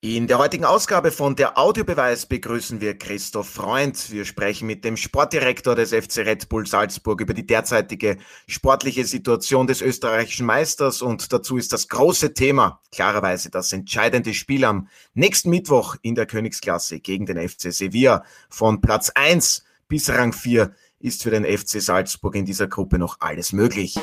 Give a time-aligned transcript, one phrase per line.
[0.00, 4.12] In der heutigen Ausgabe von der Audiobeweis begrüßen wir Christoph Freund.
[4.12, 9.66] Wir sprechen mit dem Sportdirektor des FC Red Bull Salzburg über die derzeitige sportliche Situation
[9.66, 15.50] des österreichischen Meisters und dazu ist das große Thema klarerweise das entscheidende Spiel am nächsten
[15.50, 18.22] Mittwoch in der Königsklasse gegen den FC Sevilla.
[18.48, 23.16] Von Platz 1 bis Rang 4 ist für den FC Salzburg in dieser Gruppe noch
[23.18, 23.98] alles möglich.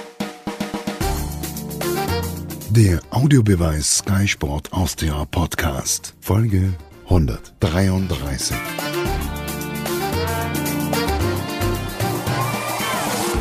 [2.75, 6.73] Der Audiobeweis Sky Sport Austria Podcast, Folge
[7.05, 8.57] 133.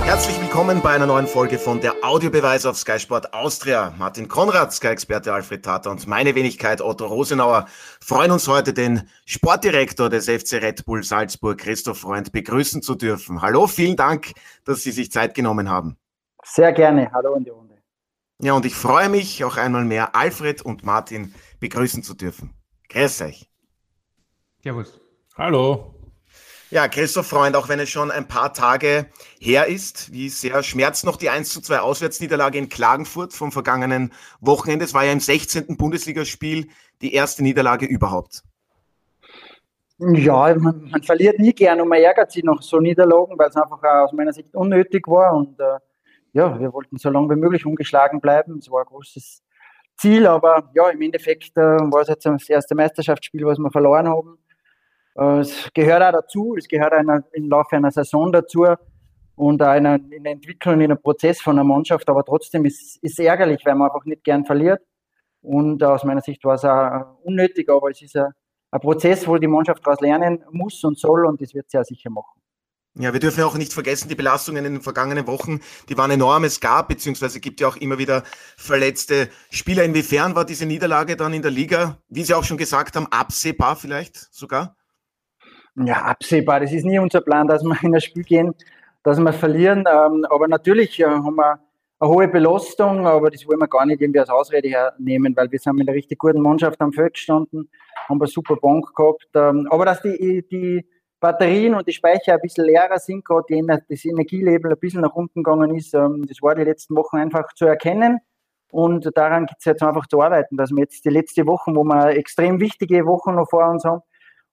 [0.04, 3.92] Herzlich willkommen bei einer neuen Folge von der Audiobeweis auf Sky Sport Austria.
[3.98, 7.66] Martin Konrad, Sky-Experte Alfred Tata und meine Wenigkeit Otto Rosenauer
[8.00, 13.42] freuen uns heute, den Sportdirektor des FC Red Bull Salzburg, Christoph Freund, begrüßen zu dürfen.
[13.42, 14.30] Hallo, vielen Dank,
[14.64, 15.96] dass Sie sich Zeit genommen haben.
[16.44, 17.10] Sehr gerne.
[17.12, 17.63] Hallo Runde.
[18.40, 22.52] Ja, und ich freue mich auch einmal mehr, Alfred und Martin begrüßen zu dürfen.
[22.88, 23.48] Grüß euch.
[24.62, 25.00] Servus.
[25.36, 25.94] Hallo.
[26.70, 29.06] Ja, Christoph Freund, auch wenn es schon ein paar Tage
[29.38, 34.12] her ist, wie sehr schmerzt noch die 1 zu 2 Auswärtsniederlage in Klagenfurt vom vergangenen
[34.40, 34.84] Wochenende.
[34.84, 35.76] Es war ja im 16.
[35.76, 36.68] Bundesligaspiel
[37.02, 38.42] die erste Niederlage überhaupt.
[39.98, 43.56] Ja, man, man verliert nie gern und man ärgert sich nach so Niederlagen, weil es
[43.56, 45.78] einfach aus meiner Sicht unnötig war und äh,
[46.34, 48.58] ja, wir wollten so lange wie möglich ungeschlagen bleiben.
[48.58, 49.42] Es war ein großes
[49.96, 54.08] Ziel, aber ja, im Endeffekt äh, war es jetzt das erste Meisterschaftsspiel, was wir verloren
[54.08, 54.38] haben.
[55.16, 58.66] Äh, es gehört auch dazu, es gehört einer, im Laufe einer Saison dazu
[59.36, 63.18] und auch in, der Entwicklung, in einem Prozess von einer Mannschaft, aber trotzdem ist es
[63.18, 64.82] ärgerlich, weil man einfach nicht gern verliert.
[65.40, 68.32] Und aus meiner Sicht war es auch unnötig, aber es ist ein,
[68.72, 71.84] ein Prozess, wo die Mannschaft daraus lernen muss und soll und das wird sie ja
[71.84, 72.40] sicher machen.
[72.96, 76.44] Ja, wir dürfen auch nicht vergessen, die Belastungen in den vergangenen Wochen, die waren enorm.
[76.44, 78.22] Es gab, beziehungsweise gibt ja auch immer wieder
[78.56, 79.82] verletzte Spieler.
[79.82, 83.74] Inwiefern war diese Niederlage dann in der Liga, wie Sie auch schon gesagt haben, absehbar
[83.74, 84.76] vielleicht sogar?
[85.74, 86.60] Ja, absehbar.
[86.60, 88.54] Das ist nie unser Plan, dass wir in das Spiel gehen,
[89.02, 89.84] dass wir verlieren.
[89.90, 91.58] Ähm, aber natürlich äh, haben wir
[91.98, 95.58] eine hohe Belastung, aber das wollen wir gar nicht irgendwie als Ausrede hernehmen, weil wir
[95.58, 97.68] sind mit einer richtig guten Mannschaft am Feld gestanden,
[98.08, 99.26] haben eine super Bank gehabt.
[99.34, 100.86] Ähm, aber dass die, die
[101.24, 103.46] Batterien und die Speicher ein bisschen leerer sind, gerade
[103.88, 105.94] das Energielabel ein bisschen nach unten gegangen ist.
[105.94, 108.18] Ähm, das war die letzten Wochen einfach zu erkennen.
[108.70, 111.82] Und daran gibt es jetzt einfach zu arbeiten, dass wir jetzt die letzte Wochen, wo
[111.82, 114.02] wir extrem wichtige Wochen noch vor uns haben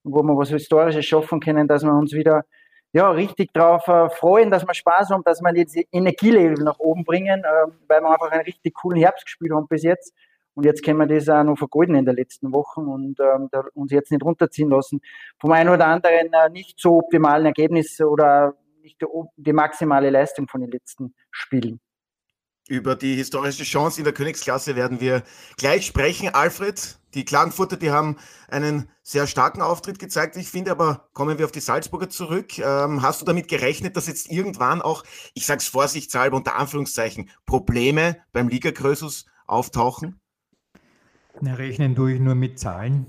[0.04, 2.46] und wo wir was Historisches schaffen können, dass wir uns wieder
[2.94, 7.04] ja, richtig darauf äh, freuen, dass wir Spaß haben, dass wir jetzt Energielevel nach oben
[7.04, 10.14] bringen, äh, weil wir einfach einen richtig coolen Herbst gespielt haben bis jetzt.
[10.54, 13.92] Und jetzt können wir das auch noch vergolden in den letzten Wochen und ähm, uns
[13.92, 15.02] jetzt nicht runterziehen lassen.
[15.40, 19.06] Vom einen oder anderen äh, nicht so optimalen Ergebnis oder nicht die,
[19.38, 21.80] die maximale Leistung von den letzten Spielen.
[22.68, 25.24] Über die historische Chance in der Königsklasse werden wir
[25.58, 26.30] gleich sprechen.
[26.30, 30.38] Alfred, die Klagenfurter, die haben einen sehr starken Auftritt gezeigt.
[30.38, 32.60] Ich finde aber, kommen wir auf die Salzburger zurück.
[32.60, 37.30] Ähm, hast du damit gerechnet, dass jetzt irgendwann auch, ich sage es vorsichtshalber unter Anführungszeichen,
[37.46, 40.21] Probleme beim Liga-Krösus auftauchen?
[41.44, 43.08] Na, rechnen tue ich nur mit Zahlen.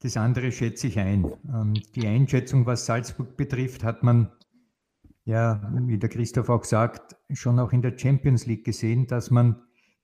[0.00, 1.32] Das andere schätze ich ein.
[1.48, 4.30] Ähm, die Einschätzung, was Salzburg betrifft, hat man
[5.24, 9.62] ja, wie der Christoph auch sagt, schon auch in der Champions League gesehen, dass man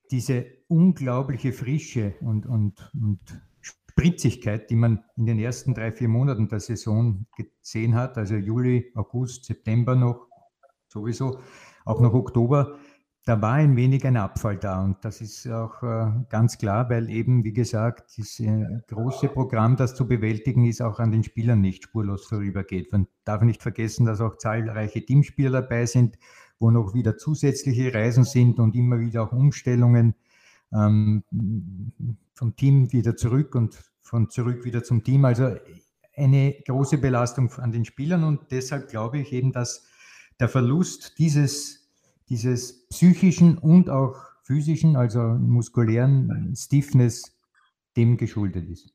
[0.09, 3.19] diese unglaubliche Frische und, und, und
[3.61, 8.91] Spritzigkeit, die man in den ersten drei, vier Monaten der Saison gesehen hat, also Juli,
[8.95, 10.27] August, September noch,
[10.87, 11.39] sowieso,
[11.85, 12.79] auch noch Oktober,
[13.25, 17.09] da war ein wenig ein Abfall da und das ist auch äh, ganz klar, weil
[17.09, 21.61] eben, wie gesagt, das äh, große Programm, das zu bewältigen ist, auch an den Spielern
[21.61, 22.91] nicht spurlos vorübergeht.
[22.91, 26.17] Man darf nicht vergessen, dass auch zahlreiche Teamspieler dabei sind,
[26.59, 30.15] wo noch wieder zusätzliche Reisen sind und immer wieder auch Umstellungen
[30.73, 31.23] ähm,
[32.33, 35.25] vom Team wieder zurück und von zurück wieder zum Team.
[35.25, 35.55] Also
[36.15, 39.87] eine große Belastung an den Spielern und deshalb glaube ich eben, dass
[40.39, 41.88] der Verlust dieses
[42.29, 47.35] dieses psychischen und auch physischen, also muskulären Stiffness
[47.97, 48.93] dem geschuldet ist.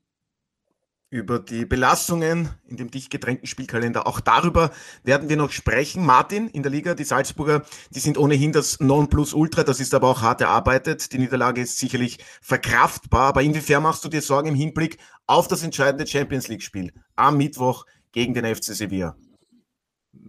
[1.11, 4.73] Über die Belastungen in dem dicht gedrängten Spielkalender, auch darüber
[5.05, 6.05] werden wir noch sprechen.
[6.05, 7.63] Martin in der Liga, die Salzburger,
[7.95, 11.13] die sind ohnehin das Nonplusultra, das ist aber auch hart erarbeitet.
[11.13, 14.99] Die Niederlage ist sicherlich verkraftbar, aber inwiefern machst du dir Sorgen im Hinblick
[15.29, 19.17] auf das entscheidende Champions League-Spiel am Mittwoch gegen den FC Sevilla?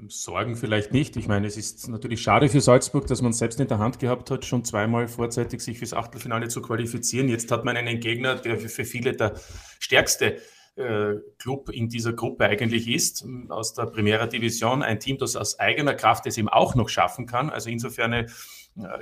[0.07, 1.15] Sorgen vielleicht nicht.
[1.15, 3.99] Ich meine, es ist natürlich schade für Salzburg, dass man es selbst in der Hand
[3.99, 7.27] gehabt hat, schon zweimal vorzeitig sich fürs Achtelfinale zu qualifizieren.
[7.27, 9.39] Jetzt hat man einen Gegner, der für viele der
[9.79, 10.37] stärkste
[10.75, 14.83] äh, Club in dieser Gruppe eigentlich ist, aus der Primera Division.
[14.83, 17.49] Ein Team, das aus eigener Kraft es eben auch noch schaffen kann.
[17.49, 18.25] Also insofern äh,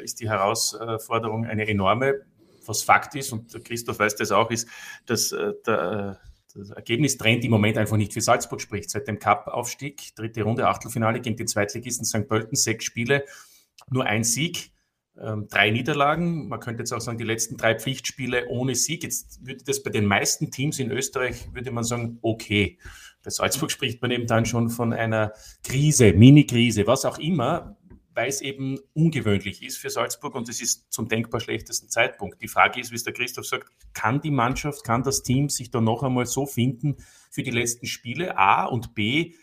[0.01, 2.21] ist die Herausforderung eine enorme.
[2.65, 4.67] was Fakt ist, und Christoph weiß das auch, ist,
[5.05, 6.19] dass äh, der,
[6.53, 8.89] das Ergebnistrend im Moment einfach nicht für Salzburg spricht.
[8.89, 12.27] Seit dem Cup-Aufstieg, dritte Runde, Achtelfinale gegen die Zweitligisten St.
[12.27, 13.25] Pölten, sechs Spiele,
[13.89, 14.71] nur ein Sieg,
[15.19, 16.47] ähm, drei Niederlagen.
[16.47, 19.03] Man könnte jetzt auch sagen, die letzten drei Pflichtspiele ohne Sieg.
[19.03, 22.77] Jetzt würde das bei den meisten Teams in Österreich, würde man sagen, okay.
[23.23, 25.31] Bei Salzburg spricht man eben dann schon von einer
[25.63, 27.77] Krise, Mini-Krise, was auch immer
[28.13, 32.41] weil es eben ungewöhnlich ist für Salzburg und es ist zum denkbar schlechtesten Zeitpunkt.
[32.41, 35.71] Die Frage ist, wie es der Christoph sagt, kann die Mannschaft, kann das Team sich
[35.71, 36.97] da noch einmal so finden
[37.31, 38.37] für die letzten Spiele?
[38.37, 39.33] A und B,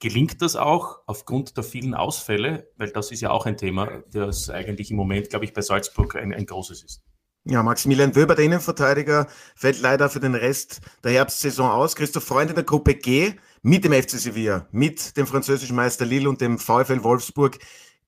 [0.00, 2.70] gelingt das auch aufgrund der vielen Ausfälle?
[2.76, 6.16] Weil das ist ja auch ein Thema, das eigentlich im Moment, glaube ich, bei Salzburg
[6.16, 7.02] ein, ein großes ist.
[7.46, 11.94] Ja, Maximilian Wöber, der Innenverteidiger, fällt leider für den Rest der Herbstsaison aus.
[11.94, 16.28] Christoph Freund in der Gruppe G mit dem FC Sevilla, mit dem französischen Meister Lille
[16.28, 17.58] und dem VfL Wolfsburg.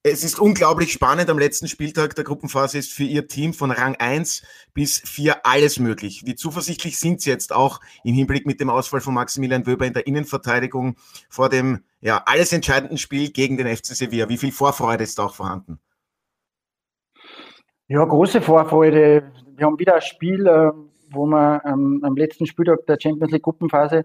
[0.02, 1.30] Es ist unglaublich spannend.
[1.30, 4.42] Am letzten Spieltag der Gruppenphase ist für Ihr Team von Rang 1
[4.74, 6.24] bis 4 alles möglich.
[6.26, 9.94] Wie zuversichtlich sind Sie jetzt auch im Hinblick mit dem Ausfall von Maximilian Wöber in
[9.94, 10.96] der Innenverteidigung
[11.30, 14.28] vor dem ja, alles entscheidenden Spiel gegen den FC Sevilla?
[14.28, 15.80] Wie viel Vorfreude ist auch vorhanden?
[17.88, 19.32] Ja, große Vorfreude.
[19.56, 20.70] Wir haben wieder ein Spiel, äh,
[21.08, 24.04] wo wir am letzten Spieltag der Champions League Gruppenphase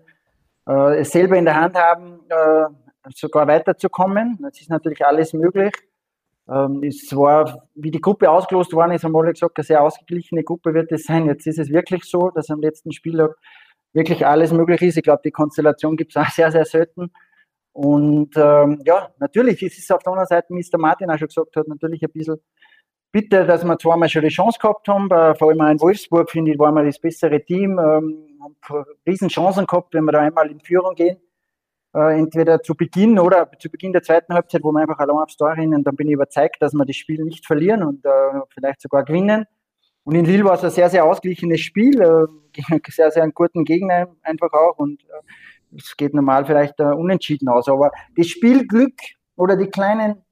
[0.66, 2.66] es selber in der Hand haben, äh,
[3.13, 4.38] sogar weiterzukommen.
[4.42, 5.74] Das ist natürlich alles möglich.
[6.50, 10.44] Ähm, es war, wie die Gruppe ausgelost worden ist, haben alle gesagt, eine sehr ausgeglichene
[10.44, 11.25] Gruppe wird es sein.
[11.25, 13.36] Jetzt ist es wirklich so, dass am letzten Spieltag
[13.94, 14.98] wirklich alles möglich ist.
[14.98, 17.12] Ich glaube, die Konstellation gibt es auch sehr, sehr selten.
[17.74, 21.18] Und ähm, ja, natürlich ist es auf der anderen Seite, wie es der Martin auch
[21.18, 22.38] schon gesagt hat, natürlich ein bisschen
[23.12, 25.10] bitte, dass wir zweimal schon die Chance gehabt haben.
[25.10, 27.80] Vor allem auch in Wolfsburg, finde ich, waren wir das bessere Team.
[27.80, 31.18] Ähm, haben riesen Chancen gehabt, wenn wir da einmal in Führung gehen.
[31.94, 35.36] Äh, entweder zu Beginn oder zu Beginn der zweiten Halbzeit, wo wir einfach allein aufs
[35.36, 38.10] Tor rennen, dann bin ich überzeugt, dass wir das Spiel nicht verlieren und äh,
[38.54, 39.46] vielleicht sogar gewinnen.
[40.04, 42.06] Und in Lille war es ein sehr, sehr ausgeglichenes Spiel, äh,
[42.72, 47.50] einen sehr, sehr guten Gegner einfach auch und äh, es geht normal vielleicht äh, unentschieden
[47.50, 47.68] aus.
[47.68, 48.94] Aber das Spielglück
[49.36, 50.24] oder die kleinen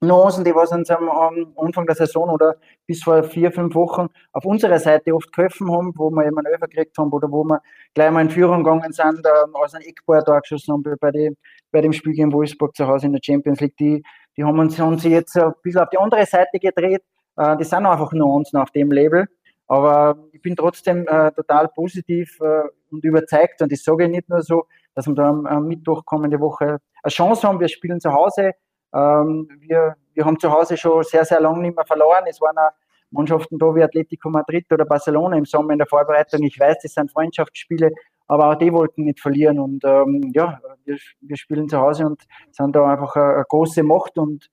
[0.00, 1.08] Nuancen, die was uns am,
[1.56, 2.54] Anfang der Saison oder
[2.86, 6.54] bis vor vier, fünf Wochen auf unserer Seite oft geholfen haben, wo wir eben einen
[6.54, 7.60] Öfer gekriegt haben oder wo wir
[7.94, 11.36] gleich mal in Führung gegangen sind, äh, aus einem Eckboard da geschossen haben bei, die,
[11.72, 13.76] bei dem Spiel gegen Wolfsburg zu Hause in der Champions League.
[13.76, 14.02] Die,
[14.36, 17.02] die haben uns haben sich jetzt ein bisschen auf die andere Seite gedreht.
[17.36, 19.26] Äh, die sind einfach Nuancen auf dem Label.
[19.66, 22.62] Aber ich bin trotzdem äh, total positiv äh,
[22.92, 23.60] und überzeugt.
[23.62, 27.10] Und ich sage nicht nur so, dass wir da am, am Mittwoch kommende Woche eine
[27.10, 27.58] Chance haben.
[27.58, 28.52] Wir spielen zu Hause
[28.94, 32.24] ähm, wir, wir haben zu Hause schon sehr, sehr lange nicht mehr verloren.
[32.28, 32.70] Es waren auch
[33.10, 36.42] Mannschaften da wie Atletico Madrid oder Barcelona im Sommer in der Vorbereitung.
[36.42, 37.90] Ich weiß, das sind Freundschaftsspiele,
[38.26, 39.58] aber auch die wollten nicht verlieren.
[39.58, 43.82] Und ähm, ja, wir, wir spielen zu Hause und sind da einfach eine, eine, große
[43.82, 44.48] Macht und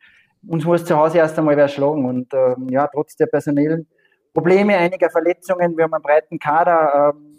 [0.48, 2.06] uns muss zu Hause erst einmal wer schlagen.
[2.06, 3.88] Und ähm, ja, trotz der personellen
[4.34, 7.32] Probleme, einiger Verletzungen, wir haben einen breiten Kader, ähm,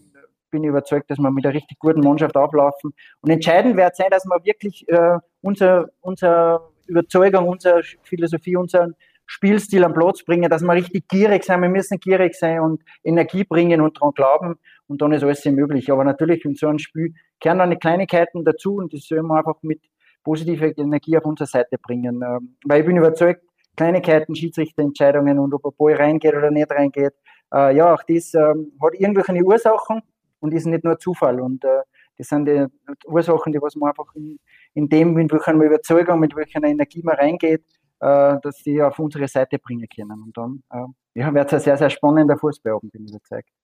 [0.50, 2.93] bin ich überzeugt, dass wir mit einer richtig guten Mannschaft auflaufen.
[3.20, 8.94] Und entscheidend wird sein, dass wir wirklich äh, unser, unser Überzeugung, unsere Philosophie, unseren
[9.26, 11.60] Spielstil am Platz bringen, dass wir richtig gierig sein.
[11.60, 14.54] Wir müssen gierig sein und Energie bringen und daran glauben.
[14.86, 15.90] Und dann ist alles möglich.
[15.90, 19.38] Aber natürlich in so einem Spiel kehren dann die Kleinigkeiten dazu und das sollen wir
[19.38, 19.80] einfach mit
[20.22, 22.22] positiver Energie auf unsere Seite bringen.
[22.22, 23.42] Ähm, weil ich bin überzeugt,
[23.76, 27.12] Kleinigkeiten, Schiedsrichterentscheidungen und ob ein Ball reingeht oder nicht reingeht,
[27.52, 30.02] äh, ja, auch das ähm, hat irgendwelche Ursachen
[30.40, 31.40] und ist nicht nur Zufall.
[31.40, 31.82] Und äh,
[32.16, 32.66] das sind die
[33.06, 34.38] Ursachen, die was man einfach in,
[34.76, 37.62] in dem, mit welcher Überzeugung, mit welcher Energie man reingeht,
[38.00, 40.22] äh, dass die auf unsere Seite bringen können.
[40.22, 43.48] Und dann äh, ja, wird es ein sehr, sehr spannender Fußball bin ich überzeugt.
[43.48, 43.56] Ja,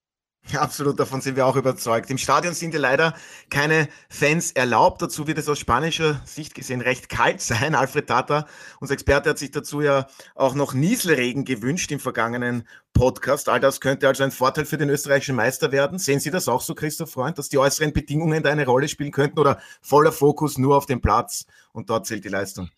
[0.59, 2.11] absolut, davon sind wir auch überzeugt.
[2.11, 3.15] Im Stadion sind ja leider
[3.51, 5.01] keine Fans erlaubt.
[5.01, 7.75] Dazu wird es aus spanischer Sicht gesehen recht kalt sein.
[7.75, 8.47] Alfred Tata,
[8.81, 13.49] unser Experte, hat sich dazu ja auch noch Nieselregen gewünscht im vergangenen Podcast.
[13.49, 15.99] All das könnte also ein Vorteil für den österreichischen Meister werden.
[15.99, 19.13] Sehen Sie das auch so, Christoph Freund, dass die äußeren Bedingungen da eine Rolle spielen
[19.13, 22.69] könnten oder voller Fokus nur auf den Platz und dort zählt die Leistung?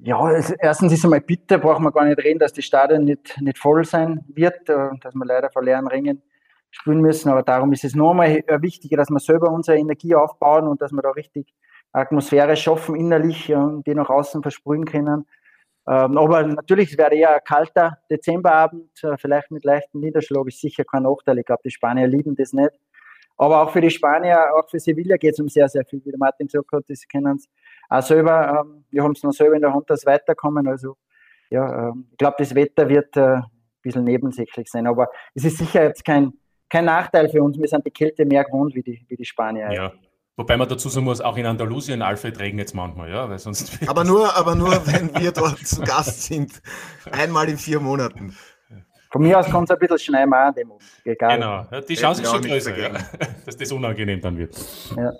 [0.00, 3.58] Ja, erstens ist einmal bitte, brauchen wir gar nicht reden, dass die Stadion nicht, nicht
[3.58, 6.22] voll sein wird, äh, dass wir leider vor leeren Ringen
[6.70, 7.30] spielen müssen.
[7.30, 11.02] Aber darum ist es nochmal wichtiger, dass wir selber unsere Energie aufbauen und dass wir
[11.02, 11.54] da richtig
[11.92, 15.26] Atmosphäre schaffen innerlich und die nach außen versprühen können.
[15.88, 20.84] Ähm, aber natürlich, wäre eher ein kalter Dezemberabend, äh, vielleicht mit leichtem Niederschlag, ist sicher
[20.84, 21.38] kein Nachteil.
[21.38, 22.72] Ich glaube, die Spanier lieben das nicht.
[23.38, 26.04] Aber auch für die Spanier, auch für Sevilla geht es um sehr, sehr viel.
[26.04, 27.48] Wie der Martin gesagt hat, das kennen es
[27.88, 28.60] auch selber.
[28.60, 30.68] Ähm, wir haben es noch selber in der Hand, dass weiterkommen.
[30.68, 30.96] Also,
[31.48, 33.44] ja, ähm, ich glaube, das Wetter wird äh, ein
[33.80, 34.86] bisschen nebensächlich sein.
[34.86, 36.34] Aber es ist sicher jetzt kein,
[36.68, 37.58] kein Nachteil für uns.
[37.58, 39.72] Wir sind die Kälte mehr gewohnt wie die, wie die Spanier.
[39.72, 39.92] Ja.
[40.36, 43.76] Wobei man dazu sagen muss, auch in Andalusien, Alfred, regnet es manchmal, ja, weil sonst.
[43.88, 46.62] Aber nur, aber nur, wenn wir dort zu Gast sind.
[47.10, 48.36] Einmal in vier Monaten.
[49.10, 50.70] Von mir aus kann es ein bisschen schneiden an dem
[51.04, 51.34] Egal.
[51.34, 52.90] Genau, die Chance ist schon größer, ja,
[53.46, 54.54] dass das unangenehm dann wird.
[54.96, 55.12] Ja,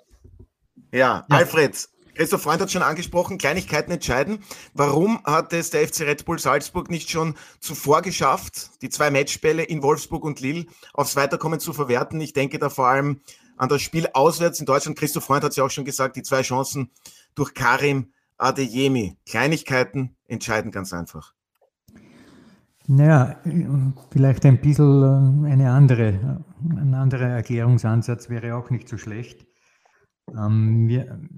[0.92, 1.26] ja.
[1.28, 4.40] Alfred, Christoph Freund hat schon angesprochen, Kleinigkeiten entscheiden.
[4.74, 9.62] Warum hat es der FC Red Bull Salzburg nicht schon zuvor geschafft, die zwei Matchbälle
[9.62, 12.20] in Wolfsburg und Lille aufs Weiterkommen zu verwerten?
[12.20, 13.20] Ich denke da vor allem
[13.56, 14.98] an das Spiel auswärts in Deutschland.
[14.98, 16.90] Christoph Freund hat es ja auch schon gesagt, die zwei Chancen
[17.36, 19.16] durch Karim Adeyemi.
[19.24, 21.34] Kleinigkeiten entscheiden ganz einfach.
[22.88, 23.36] Naja,
[24.10, 29.47] vielleicht ein bisschen äh, eine andere, ein anderer Erklärungsansatz wäre auch nicht so schlecht.
[30.36, 30.90] Ähm,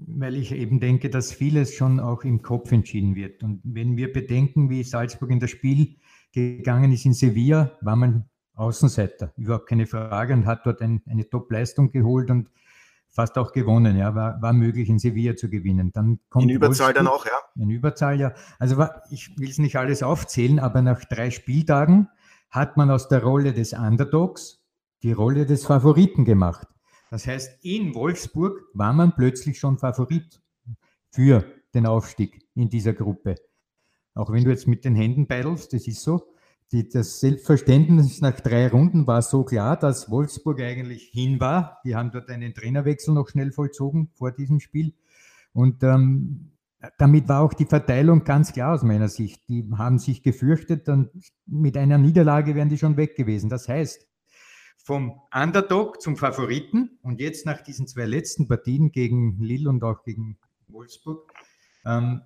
[0.07, 3.43] weil ich eben denke, dass vieles schon auch im Kopf entschieden wird.
[3.43, 5.95] Und wenn wir bedenken, wie Salzburg in das Spiel
[6.31, 11.29] gegangen ist in Sevilla, war man Außenseiter, überhaupt keine Frage, und hat dort ein, eine
[11.29, 12.49] Top-Leistung geholt und
[13.09, 13.97] fast auch gewonnen.
[13.97, 15.91] Ja, war, war möglich in Sevilla zu gewinnen.
[15.93, 17.61] Dann kommt in Überzahl Wolfsburg, dann auch, ja.
[17.61, 18.33] In Überzahl, ja.
[18.59, 22.07] Also war, ich will es nicht alles aufzählen, aber nach drei Spieltagen
[22.49, 24.63] hat man aus der Rolle des Underdogs
[25.03, 26.67] die Rolle des Favoriten gemacht.
[27.11, 30.41] Das heißt, in Wolfsburg war man plötzlich schon Favorit
[31.11, 33.35] für den Aufstieg in dieser Gruppe.
[34.13, 36.23] Auch wenn du jetzt mit den Händen beidelst, das ist so.
[36.71, 41.79] Die, das Selbstverständnis nach drei Runden war so klar, dass Wolfsburg eigentlich hin war.
[41.83, 44.93] Die haben dort einen Trainerwechsel noch schnell vollzogen vor diesem Spiel.
[45.51, 46.51] Und ähm,
[46.97, 49.49] damit war auch die Verteilung ganz klar aus meiner Sicht.
[49.49, 51.09] Die haben sich gefürchtet, dann
[51.45, 53.49] mit einer Niederlage wären die schon weg gewesen.
[53.49, 54.07] Das heißt,
[54.83, 60.03] vom Underdog zum Favoriten und jetzt nach diesen zwei letzten Partien gegen Lille und auch
[60.03, 61.31] gegen Wolfsburg
[61.85, 62.21] ähm,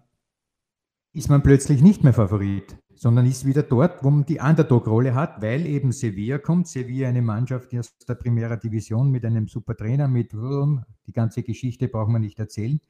[1.13, 5.41] ist man plötzlich nicht mehr Favorit, sondern ist wieder dort, wo man die Underdog-Rolle hat,
[5.41, 6.67] weil eben Sevilla kommt.
[6.67, 11.87] Sevilla eine Mannschaft aus der Primera Division mit einem super Trainer, mit die ganze Geschichte
[11.87, 12.81] braucht man nicht erzählen.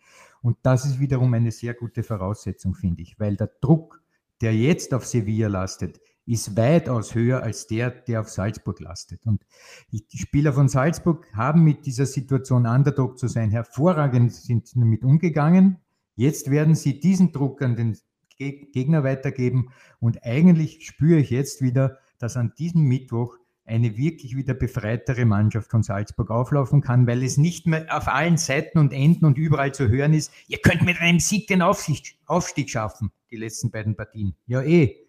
[0.42, 4.02] Und das ist wiederum eine sehr gute Voraussetzung, finde ich, weil der Druck,
[4.42, 9.26] der jetzt auf Sevilla lastet, ist weitaus höher als der, der auf Salzburg lastet.
[9.26, 9.46] Und
[9.92, 15.78] die Spieler von Salzburg haben mit dieser Situation Underdog zu sein hervorragend sind damit umgegangen.
[16.16, 17.98] Jetzt werden sie diesen Druck an den
[18.38, 19.70] Gegner weitergeben.
[20.00, 25.72] Und eigentlich spüre ich jetzt wieder, dass an diesem Mittwoch eine wirklich wieder befreitere Mannschaft
[25.72, 29.74] von Salzburg auflaufen kann, weil es nicht mehr auf allen Seiten und Enden und überall
[29.74, 33.96] zu hören ist, ihr könnt mit einem Sieg den Aufstieg, Aufstieg schaffen, die letzten beiden
[33.96, 34.36] Partien.
[34.46, 35.05] Ja, eh.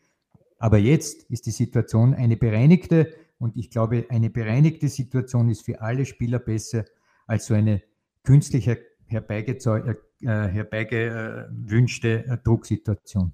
[0.59, 5.81] Aber jetzt ist die Situation eine bereinigte und ich glaube, eine bereinigte Situation ist für
[5.81, 6.85] alle Spieler besser
[7.27, 7.83] als so eine
[8.23, 8.77] künstlich äh,
[10.21, 13.33] herbeigewünschte äh, Drucksituation.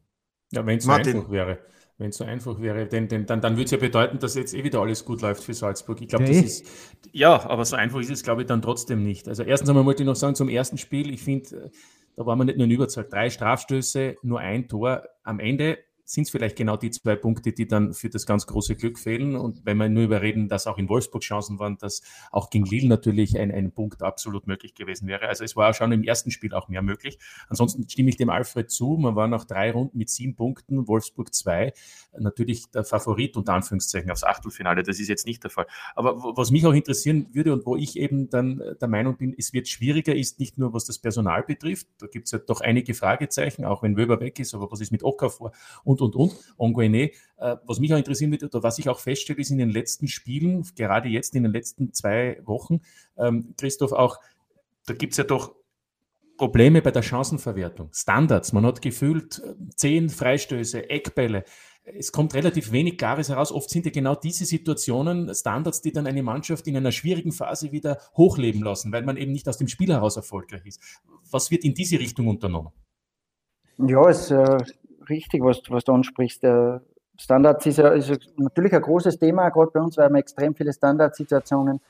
[0.50, 1.58] Ja, wenn es so einfach wäre.
[1.98, 4.54] Wenn es so einfach wäre, denn, denn, dann, dann würde es ja bedeuten, dass jetzt
[4.54, 6.00] eh wieder alles gut läuft für Salzburg.
[6.00, 6.44] Ich glaube, ja, das eh.
[6.44, 6.66] ist.
[7.12, 9.28] Ja, aber so einfach ist es, glaube ich, dann trotzdem nicht.
[9.28, 11.70] Also, erstens einmal wollte ich noch sagen, zum ersten Spiel, ich finde, äh,
[12.16, 13.06] da war man nicht nur in Überzahl.
[13.08, 17.66] Drei Strafstöße, nur ein Tor am Ende sind es vielleicht genau die zwei Punkte, die
[17.66, 19.36] dann für das ganz große Glück fehlen.
[19.36, 22.88] Und wenn wir nur überreden, dass auch in Wolfsburg Chancen waren, dass auch gegen Lille
[22.88, 25.28] natürlich ein, ein Punkt absolut möglich gewesen wäre.
[25.28, 27.18] Also es war schon im ersten Spiel auch mehr möglich.
[27.48, 28.96] Ansonsten stimme ich dem Alfred zu.
[28.96, 31.72] Man war nach drei Runden mit sieben Punkten, Wolfsburg zwei,
[32.18, 34.82] natürlich der Favorit unter Anführungszeichen aufs Achtelfinale.
[34.82, 35.66] Das ist jetzt nicht der Fall.
[35.94, 39.52] Aber was mich auch interessieren würde und wo ich eben dann der Meinung bin, es
[39.52, 41.86] wird schwieriger, ist nicht nur was das Personal betrifft.
[41.98, 44.92] Da gibt es ja doch einige Fragezeichen, auch wenn Wöber weg ist, aber was ist
[44.92, 45.52] mit Okafor
[45.84, 47.10] und und, und, Onguene.
[47.36, 50.08] Äh, was mich auch interessieren wird oder was ich auch feststelle, ist in den letzten
[50.08, 52.80] Spielen, gerade jetzt in den letzten zwei Wochen,
[53.18, 54.18] ähm, Christoph, auch,
[54.86, 55.54] da gibt es ja doch
[56.36, 57.90] Probleme bei der Chancenverwertung.
[57.92, 61.44] Standards, man hat gefühlt äh, zehn Freistöße, Eckbälle.
[61.84, 63.50] Es kommt relativ wenig Klares heraus.
[63.50, 67.72] Oft sind ja genau diese Situationen Standards, die dann eine Mannschaft in einer schwierigen Phase
[67.72, 70.80] wieder hochleben lassen, weil man eben nicht aus dem Spiel heraus erfolgreich ist.
[71.30, 72.72] Was wird in diese Richtung unternommen?
[73.78, 74.58] Ja, es äh,
[75.08, 76.44] richtig, was, was du ansprichst.
[77.16, 80.72] Standards ist, ja, ist natürlich ein großes Thema, gerade bei uns, weil wir extrem viele
[80.72, 81.80] Standardsituationen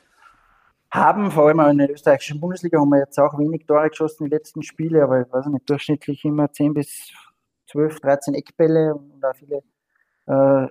[0.91, 1.31] haben.
[1.31, 4.37] Vor allem in der österreichischen Bundesliga haben wir jetzt auch wenig Tore geschossen in den
[4.37, 7.11] letzten Spielen, aber ich weiß nicht, durchschnittlich immer 10 bis
[7.71, 9.63] 12, 13 Eckbälle und auch viele
[10.27, 10.67] äh,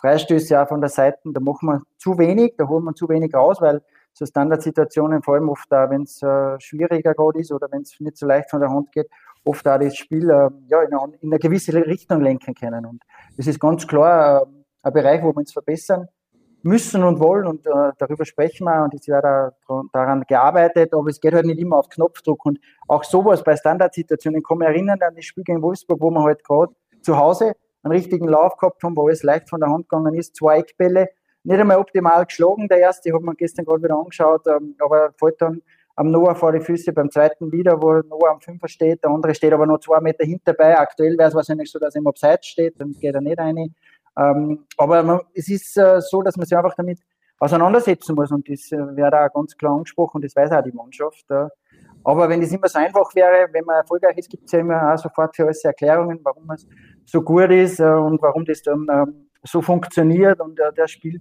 [0.00, 1.18] Freistöße auch von der Seite.
[1.24, 5.34] Da machen wir zu wenig, da holen wir zu wenig raus, weil so Standardsituationen, vor
[5.34, 8.50] allem oft da, wenn es äh, schwieriger gerade ist oder wenn es nicht so leicht
[8.50, 9.08] von der Hand geht,
[9.44, 12.86] oft auch das Spiel äh, ja, in, eine, in, eine, gewisse Richtung lenken können.
[12.86, 13.02] Und
[13.36, 14.46] das ist ganz klar äh,
[14.82, 16.08] ein Bereich, wo wir uns verbessern
[16.62, 17.46] müssen und wollen.
[17.46, 18.84] Und äh, darüber sprechen wir.
[18.84, 22.44] Und es wird auch daran gearbeitet, aber es geht halt nicht immer auf Knopfdruck.
[22.46, 22.58] Und
[22.88, 26.22] auch sowas bei Standardsituationen, ich kann mich erinnern an das Spiel gegen Wolfsburg, wo wir
[26.22, 29.88] halt gerade zu Hause einen richtigen Lauf gehabt haben, wo alles leicht von der Hand
[29.88, 31.10] gegangen ist, zwei Eckbälle,
[31.44, 35.40] nicht einmal optimal geschlagen, der erste, habe mir gestern gerade wieder angeschaut, ähm, aber fällt
[35.42, 35.60] dann
[35.96, 39.34] am Noah vor die Füße beim zweiten wieder, wo Noah am Fünfer steht, der andere
[39.34, 40.76] steht aber noch zwei Meter hinterbei.
[40.78, 43.74] Aktuell wäre es wahrscheinlich so, dass er im Abseits steht, dann geht er nicht rein.
[44.16, 47.00] Ähm, aber man, es ist äh, so, dass man sich einfach damit
[47.38, 50.72] auseinandersetzen muss und das äh, wird auch ganz klar angesprochen und das weiß auch die
[50.72, 51.24] Mannschaft.
[51.30, 51.48] Äh.
[52.04, 54.92] Aber wenn es immer so einfach wäre, wenn man erfolgreich ist, gibt es ja immer
[54.92, 56.66] auch sofort für alles Erklärungen, warum es
[57.04, 61.20] so gut ist äh, und warum das dann ähm, so funktioniert und äh, der Spiel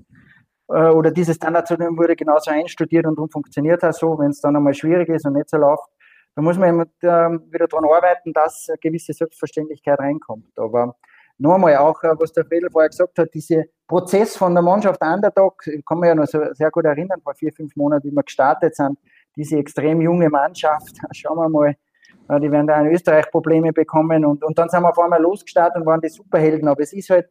[0.67, 5.09] oder dieses Standard wurde genauso einstudiert und funktioniert auch so, wenn es dann einmal schwierig
[5.09, 5.89] ist und nicht so läuft.
[6.35, 10.57] Da muss man immer, wieder daran arbeiten, dass eine gewisse Selbstverständlichkeit reinkommt.
[10.57, 10.95] Aber
[11.37, 15.67] nochmal auch, äh, was der Fedel vorher gesagt hat, dieser Prozess von der Mannschaft Underdog,
[15.67, 18.75] ich kann mich ja noch sehr gut erinnern, vor vier, fünf Monaten, wie wir gestartet
[18.75, 18.97] sind,
[19.35, 21.75] diese extrem junge Mannschaft, schauen wir mal,
[22.29, 25.21] äh, die werden da in Österreich Probleme bekommen und, und dann sind wir auf einmal
[25.21, 27.27] losgestartet und waren die Superhelden, aber es ist halt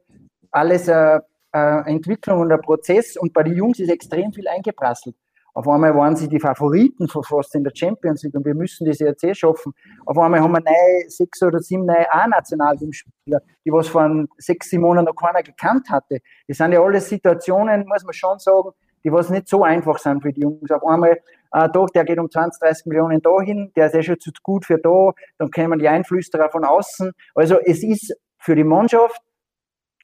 [0.50, 5.16] alles eine, eine Entwicklung und ein Prozess und bei den Jungs ist extrem viel eingeprasselt.
[5.54, 8.86] Auf einmal waren sie die Favoriten von fast in der Champions League und wir müssen
[8.86, 9.74] das jetzt eh schaffen.
[10.06, 14.82] Auf einmal haben wir neue, sechs oder sieben neue A-Nationalteamspieler, die was vor sechs, sieben
[14.82, 16.20] Monaten noch keiner gekannt hatte.
[16.48, 18.70] Das sind ja alles Situationen, muss man schon sagen,
[19.04, 20.70] die was nicht so einfach sind für die Jungs.
[20.70, 21.20] Auf einmal,
[21.52, 24.64] äh, doch, der geht um 20, 30 Millionen dahin, der ist eh schon zu gut
[24.64, 27.12] für da, dann kommen die Einflüsterer von außen.
[27.34, 29.20] Also es ist für die Mannschaft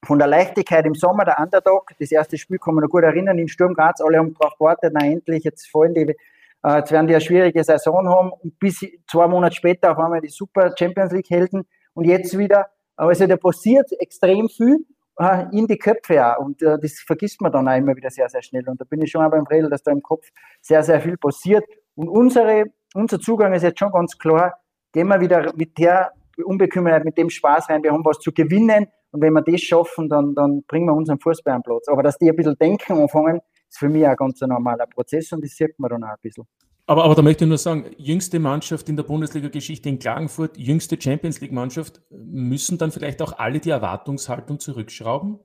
[0.04, 3.38] von der Leichtigkeit im Sommer, der Underdog, das erste Spiel kann man noch gut erinnern,
[3.38, 6.14] in Sturm Graz, alle haben darauf gewartet, na endlich, jetzt fallen die,
[6.64, 8.32] äh, jetzt werden die eine schwierige Saison haben.
[8.32, 11.66] Und bis zwei Monate später auf einmal die Super Champions League Helden.
[11.94, 14.84] Und jetzt wieder, also da passiert extrem viel
[15.18, 16.38] äh, in die Köpfe auch.
[16.38, 18.68] Und äh, das vergisst man dann auch immer wieder sehr, sehr schnell.
[18.68, 20.28] Und da bin ich schon beim Redel, dass da im Kopf
[20.60, 21.64] sehr, sehr viel passiert.
[21.94, 24.60] Und unsere, unser Zugang ist jetzt schon ganz klar,
[24.92, 26.12] gehen wir wieder mit der
[26.44, 30.08] Unbekümmertheit, mit dem Spaß rein, wir haben was zu gewinnen, und wenn wir das schaffen,
[30.08, 31.88] dann, dann bringen wir unseren Fußball am Platz.
[31.88, 35.44] Aber dass die ein bisschen denken anfangen, ist für mich ein ganz normaler Prozess und
[35.44, 36.44] das sieht man dann auch ein bisschen.
[36.86, 40.98] Aber, aber da möchte ich nur sagen, jüngste Mannschaft in der Bundesliga-Geschichte in Klagenfurt, jüngste
[41.00, 45.38] Champions League-Mannschaft, müssen dann vielleicht auch alle die Erwartungshaltung zurückschrauben?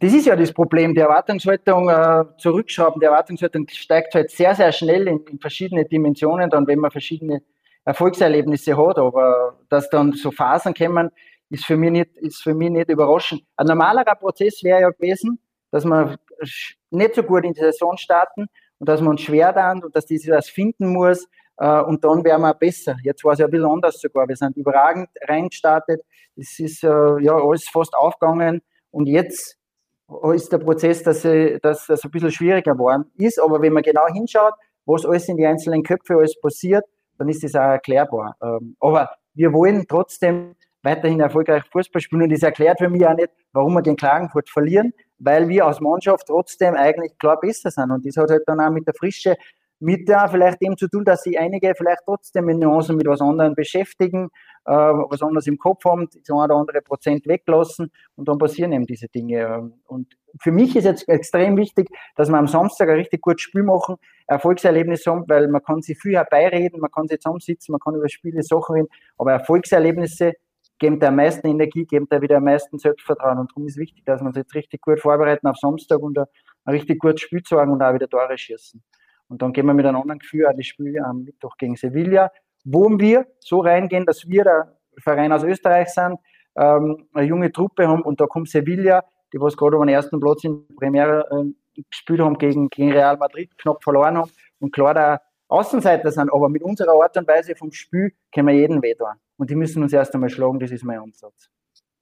[0.00, 3.00] Das ist ja das Problem, die Erwartungshaltung äh, zurückschrauben.
[3.00, 7.42] Die Erwartungshaltung steigt halt sehr, sehr schnell in, in verschiedene Dimensionen, dann wenn man verschiedene
[7.84, 11.10] Erfolgserlebnisse hat, aber dass dann so Phasen kommen,
[11.50, 13.42] ist für mich nicht, ist für mich nicht überraschend.
[13.56, 15.38] Ein normalerer Prozess wäre ja gewesen,
[15.70, 16.16] dass wir
[16.90, 18.46] nicht so gut in die Saison starten
[18.78, 21.26] und dass man uns schwer dann und dass die sich das finden muss
[21.58, 22.96] äh, und dann wären wir besser.
[23.02, 24.28] Jetzt war es ja ein bisschen anders sogar.
[24.28, 26.02] Wir sind überragend reingestartet.
[26.36, 26.88] Es ist äh,
[27.20, 29.56] ja alles fast aufgegangen und jetzt
[30.34, 33.40] ist der Prozess, dass, dass das ein bisschen schwieriger geworden ist.
[33.40, 36.84] Aber wenn man genau hinschaut, was alles in die einzelnen Köpfe alles passiert,
[37.18, 38.34] dann ist das auch erklärbar.
[38.42, 42.22] Ähm, aber wir wollen trotzdem weiterhin erfolgreich Fußball spielen.
[42.22, 45.80] Und das erklärt für mich auch nicht, warum wir den Klagenfurt verlieren, weil wir als
[45.80, 47.90] Mannschaft trotzdem eigentlich klar besser sind.
[47.90, 49.36] Und das hat halt dann auch mit der Frische,
[49.80, 53.20] mit der vielleicht dem zu tun, dass sich einige vielleicht trotzdem in Nuancen mit was
[53.22, 54.28] anderem beschäftigen,
[54.66, 58.72] äh, was anderes im Kopf haben, so ein oder andere Prozent weglassen und dann passieren
[58.72, 59.72] eben diese Dinge.
[59.86, 63.62] Und für mich ist jetzt extrem wichtig, dass wir am Samstag ein richtig gutes Spiel
[63.62, 67.94] machen, Erfolgserlebnis haben, weil man kann sich viel herbeireden, man kann sich zusammensitzen, man kann
[67.94, 70.34] über Spiele Sachen reden, aber Erfolgserlebnisse
[70.80, 73.38] geben der am meisten Energie, geben der wieder am meisten Selbstvertrauen.
[73.38, 76.26] Und darum ist wichtig, dass wir uns jetzt richtig gut vorbereiten auf Samstag und ein,
[76.66, 78.82] richtig gutes Spiel zeigen und auch wieder Tore schießen.
[79.28, 82.32] Und dann gehen wir mit einem anderen Gefühl an das Spiel am Mittwoch gegen Sevilla,
[82.64, 86.18] wo wir so reingehen, dass wir der Verein aus Österreich sind,
[86.56, 90.18] ähm, eine junge Truppe haben und da kommt Sevilla, die was gerade auf den ersten
[90.18, 94.94] Platz in Premiere äh, gespielt haben gegen, gegen Real Madrid, knapp verloren haben und klar
[94.94, 99.14] da Außenseiter sind, aber mit unserer Art und Weise vom Spiel können wir jeden wehtun.
[99.40, 101.48] Und die müssen uns erst einmal schlagen, das ist mein Ansatz.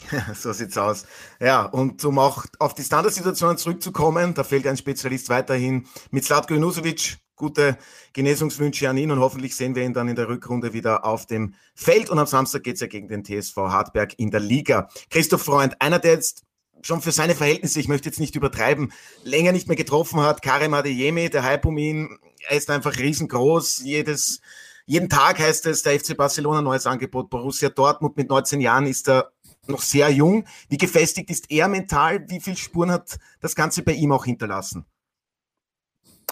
[0.35, 1.07] so sieht's aus.
[1.39, 6.55] Ja, und um auch auf die Standardsituationen zurückzukommen, da fehlt ein Spezialist weiterhin mit Slatko
[6.55, 7.19] Junusovic.
[7.37, 7.79] Gute
[8.13, 11.55] Genesungswünsche an ihn und hoffentlich sehen wir ihn dann in der Rückrunde wieder auf dem
[11.77, 12.11] Feld.
[12.11, 14.89] Und am Samstag geht's ja gegen den TSV Hartberg in der Liga.
[15.09, 16.43] Christoph Freund, einer, der jetzt
[16.83, 20.43] schon für seine Verhältnisse, ich möchte jetzt nicht übertreiben, länger nicht mehr getroffen hat.
[20.43, 23.83] Karim Adeyemi, der Hype um ihn, er ist einfach riesengroß.
[23.85, 24.41] Jedes,
[24.89, 27.29] jeden Tag heißt es, der FC Barcelona neues Angebot.
[27.29, 29.31] Borussia Dortmund mit 19 Jahren ist er
[29.67, 30.47] noch sehr jung.
[30.71, 32.25] Wie gefestigt ist er mental?
[32.29, 34.87] Wie viele Spuren hat das Ganze bei ihm auch hinterlassen?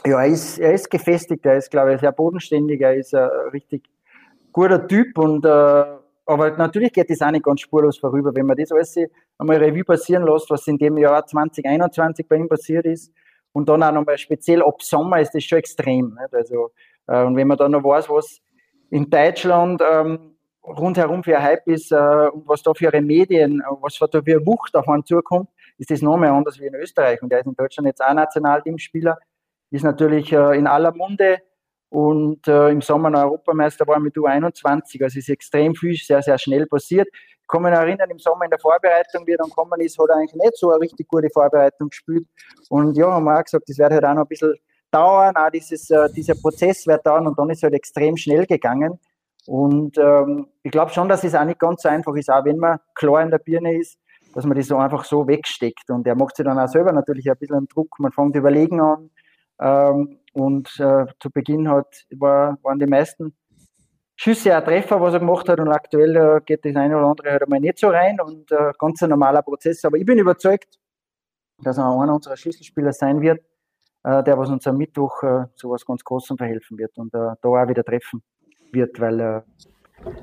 [0.07, 3.29] Ja, er ist, er ist gefestigt, er ist, glaube ich, sehr bodenständig, er ist ein
[3.53, 3.90] richtig
[4.53, 5.85] guter Typ und äh,
[6.25, 8.97] aber natürlich geht das auch nicht ganz spurlos vorüber, wenn man das alles
[9.37, 13.12] einmal Revue passieren lässt, was in dem Jahr 2021 bei ihm passiert ist.
[13.53, 16.19] Und dann auch nochmal speziell ab Sommer ist das schon extrem.
[16.33, 16.73] Also,
[17.07, 18.40] äh, und wenn man dann noch weiß, was
[18.90, 23.99] in Deutschland ähm, rundherum für Hype ist äh, und was da für ihre Medien, was
[23.99, 27.22] da für eine Wucht auf einen zukommt, ist das nochmal anders wie in Österreich.
[27.22, 29.16] Und der ist in Deutschland jetzt auch Nationalteamspieler,
[29.70, 31.38] ist natürlich äh, in aller Munde
[31.88, 35.03] und äh, im Sommer noch Europameister war mit U21.
[35.03, 37.09] Also ist extrem viel, sehr, sehr schnell passiert.
[37.12, 39.99] Ich kann mich noch erinnern, im Sommer in der Vorbereitung, wie er dann gekommen ist,
[39.99, 42.27] hat er eigentlich nicht so eine richtig gute Vorbereitung gespielt.
[42.70, 44.55] Und ja, haben wir auch gesagt, das wird halt auch noch ein bisschen
[44.90, 48.46] dauern, auch dieses, äh, dieser Prozess wird dauern und dann ist es halt extrem schnell
[48.46, 48.99] gegangen.
[49.46, 52.59] Und ähm, ich glaube schon, dass es auch nicht ganz so einfach ist, auch wenn
[52.59, 53.99] man klar in der Birne ist,
[54.35, 55.88] dass man das so einfach so wegsteckt.
[55.88, 57.99] Und er macht sich dann auch selber natürlich ein bisschen Druck.
[57.99, 59.11] Man fängt überlegen an.
[59.59, 63.35] Ähm, und äh, zu Beginn hat, war, waren die meisten
[64.16, 65.61] Schüsse auch Treffer, was er gemacht hat.
[65.61, 68.20] Und aktuell äh, geht das eine oder andere halt einmal nicht so rein.
[68.20, 69.85] Und äh, ganz ein normaler Prozess.
[69.85, 70.79] Aber ich bin überzeugt,
[71.62, 73.40] dass er einer unserer Schlüsselspieler sein wird,
[74.23, 77.49] der was uns am Mittwoch äh, zu was ganz Großem verhelfen wird und äh, da
[77.49, 78.23] auch wieder treffen
[78.73, 79.45] wird, weil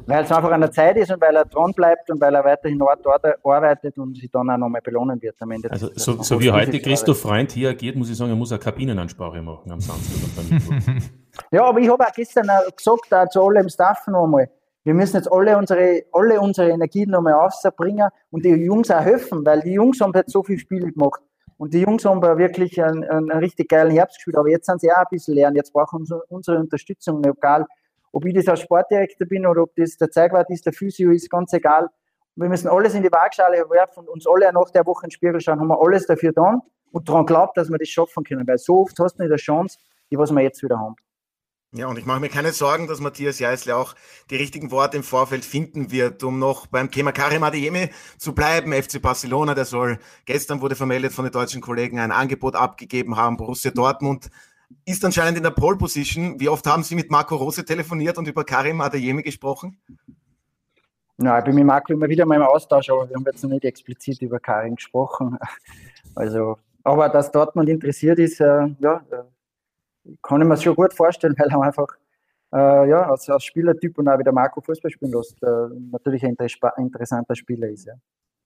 [0.06, 2.44] weil es einfach an der Zeit ist und weil er dran bleibt und weil er
[2.44, 3.02] weiterhin dort
[3.44, 5.72] arbeitet und sich dann auch nochmal belohnen wird am Ende.
[5.72, 8.60] Also so, so wie heute Christoph Freund hier agiert, muss ich sagen, er muss eine
[8.60, 10.46] Kabinenansprache machen am Samstag.
[11.52, 14.50] ja, aber ich habe auch gestern gesagt, auch zu alle im Staff noch einmal,
[14.84, 19.46] wir müssen jetzt alle unsere, alle unsere Energien nochmal aufbringen und die Jungs auch helfen,
[19.46, 21.22] weil die Jungs haben jetzt so viele Spiele gemacht.
[21.58, 24.92] Und die Jungs haben wirklich einen, einen, richtig geilen Herbst gespielt, aber jetzt sind sie
[24.92, 25.56] auch ein bisschen lernen.
[25.56, 27.66] Jetzt brauchen sie unsere Unterstützung, egal
[28.14, 31.30] ob ich das als Sportdirektor bin oder ob das der Zeigwart ist, der Physio ist,
[31.30, 31.90] ganz egal.
[32.36, 35.12] Wir müssen alles in die Waagschale werfen und uns alle nach der Woche in den
[35.12, 36.62] Spiegel schauen, haben wir alles dafür getan
[36.92, 38.48] und daran glaubt, dass wir das schaffen können.
[38.48, 39.80] Weil so oft hast du nicht eine Chance,
[40.12, 40.96] die was wir jetzt wieder haben.
[41.76, 43.96] Ja, und ich mache mir keine Sorgen, dass Matthias Jeißle auch
[44.30, 48.74] die richtigen Worte im Vorfeld finden wird, um noch beim Thema Karim Adeyemi zu bleiben.
[48.74, 53.38] FC Barcelona, der soll, gestern wurde vermeldet von den deutschen Kollegen, ein Angebot abgegeben haben.
[53.38, 54.30] Borussia Dortmund
[54.86, 56.40] ist anscheinend in der Pole Position.
[56.40, 59.80] Wie oft haben Sie mit Marco Rose telefoniert und über Karim Adeyemi gesprochen?
[61.18, 63.50] Nein, ich bin mit Marco immer wieder mal im Austausch, aber wir haben jetzt noch
[63.50, 65.40] nicht explizit über Karim gesprochen.
[66.16, 69.24] Also, aber dass Dortmund interessiert ist, äh, ja, äh,
[70.22, 71.88] kann ich mir schon gut vorstellen, weil er einfach
[72.54, 76.36] äh, ja, als, als, Spielertyp und auch wieder Marco Fußball spielen lässt, äh, natürlich ein
[76.78, 77.86] interessanter Spieler ist.
[77.86, 77.94] Ja.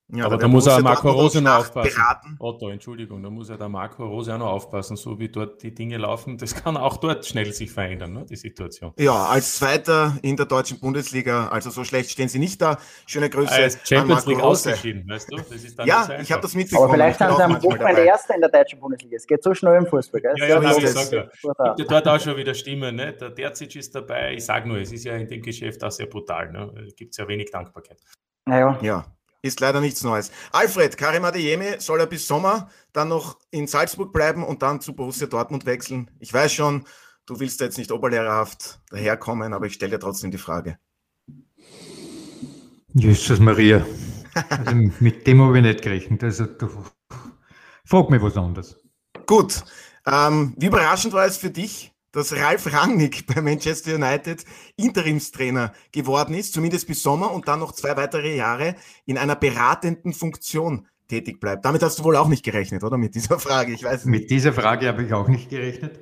[0.09, 1.93] Ja, aber da muss auch Marco Rose noch aufpassen.
[1.93, 2.35] Beraten.
[2.39, 5.75] Otto, Entschuldigung, da muss ja der Marco Rose auch noch aufpassen, so wie dort die
[5.75, 6.37] Dinge laufen.
[6.37, 8.93] Das kann auch dort schnell sich verändern, ne, die Situation.
[8.97, 12.77] Ja, als Zweiter in der deutschen Bundesliga, also so schlecht stehen sie nicht da.
[13.05, 13.51] Schöne Grüße.
[13.51, 14.69] Als Champions League Rose.
[14.69, 15.35] ausgeschieden, weißt du?
[15.35, 16.85] Das ist dann ja, ich habe das mitbekommen.
[16.85, 19.17] Aber vielleicht sind sie am Wochenende Erster in der deutschen Bundesliga.
[19.17, 20.21] Es geht so schnell im Fußball.
[20.21, 20.35] Gell?
[20.37, 21.23] Ja, ja, ja, ich sag ja.
[21.75, 22.95] Gibt ja dort auch schon wieder Stimmen.
[22.95, 23.11] Ne?
[23.11, 24.35] Der Derzic ist dabei.
[24.35, 26.49] Ich sage nur, es ist ja in dem Geschäft auch sehr brutal.
[26.49, 26.87] Ne?
[26.95, 27.99] Gibt es ja wenig Dankbarkeit.
[28.45, 28.79] Naja.
[28.81, 30.31] Ja ist leider nichts Neues.
[30.51, 34.93] Alfred, Karim Adeyemi soll er bis Sommer dann noch in Salzburg bleiben und dann zu
[34.93, 36.11] Borussia Dortmund wechseln.
[36.19, 36.85] Ich weiß schon,
[37.25, 40.77] du willst da jetzt nicht oberlehrerhaft daherkommen, aber ich stelle dir trotzdem die Frage.
[42.93, 43.85] Jesus Maria.
[44.49, 46.23] Also mit dem habe ich nicht gerechnet.
[46.23, 46.69] Also du,
[47.85, 48.77] frag mich was anderes.
[49.25, 49.63] Gut.
[50.05, 54.43] Ähm, wie überraschend war es für dich, dass Ralf Rangnick bei Manchester United
[54.75, 58.75] Interimstrainer geworden ist, zumindest bis Sommer und dann noch zwei weitere Jahre
[59.05, 61.63] in einer beratenden Funktion tätig bleibt.
[61.63, 62.97] Damit hast du wohl auch nicht gerechnet, oder?
[62.97, 64.21] Mit dieser Frage, ich weiß nicht.
[64.21, 65.99] Mit dieser Frage habe ich auch nicht gerechnet.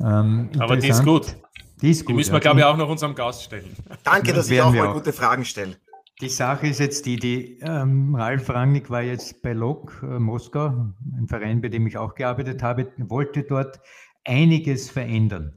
[0.00, 1.36] Ähm, Aber die ist gut.
[1.82, 2.10] Die ist gut.
[2.10, 2.40] Die müssen wir, ja.
[2.40, 3.76] glaube ich, auch noch unserem Gast stellen.
[4.02, 4.94] Danke, dass ich auch mal auch.
[4.94, 5.76] gute Fragen stelle.
[6.22, 10.68] Die Sache ist jetzt die, die ähm, Ralf Rangnick war jetzt bei Lok äh, Moskau,
[11.14, 13.80] ein Verein, bei dem ich auch gearbeitet habe, wollte dort
[14.26, 15.56] einiges verändern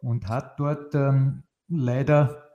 [0.00, 2.50] und hat dort ähm, leider,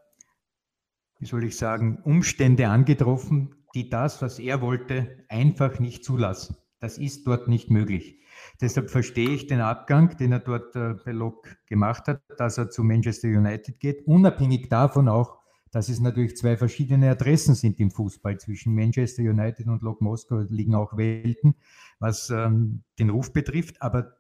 [1.20, 6.58] wie soll ich sagen, Umstände angetroffen, die das, was er wollte, einfach nicht zulassen.
[6.80, 8.20] Das ist dort nicht möglich.
[8.62, 12.70] Deshalb verstehe ich den Abgang, den er dort äh, bei Lok gemacht hat, dass er
[12.70, 15.40] zu Manchester United geht, unabhängig davon auch,
[15.72, 18.38] dass es natürlich zwei verschiedene Adressen sind im Fußball.
[18.40, 21.56] Zwischen Manchester United und Lok Moskau liegen auch Welten,
[22.00, 23.82] was ähm, den Ruf betrifft.
[23.82, 24.19] Aber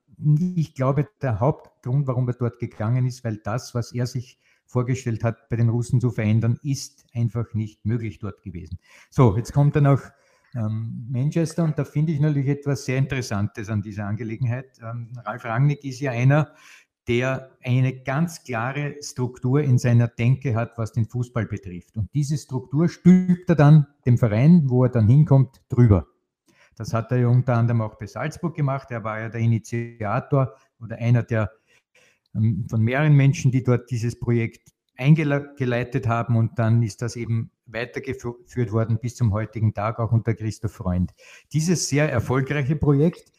[0.55, 5.23] ich glaube, der Hauptgrund, warum er dort gegangen ist, weil das, was er sich vorgestellt
[5.23, 8.79] hat, bei den Russen zu verändern, ist einfach nicht möglich dort gewesen.
[9.10, 10.12] So, jetzt kommt er nach
[10.55, 14.79] ähm, Manchester und da finde ich natürlich etwas sehr Interessantes an dieser Angelegenheit.
[14.82, 16.53] Ähm, Ralf Rangnick ist ja einer,
[17.08, 21.97] der eine ganz klare Struktur in seiner Denke hat, was den Fußball betrifft.
[21.97, 26.05] Und diese Struktur stülpt er dann dem Verein, wo er dann hinkommt, drüber.
[26.79, 28.89] Das hat er unter anderem auch bei Salzburg gemacht.
[28.89, 31.51] Er war ja der Initiator oder einer der
[32.33, 37.51] ähm, von mehreren Menschen, die dort dieses Projekt eingeleitet haben und dann ist das eben
[37.65, 41.13] weitergeführt worden bis zum heutigen Tag auch unter Christoph Freund.
[41.53, 43.31] Dieses sehr erfolgreiche Projekt,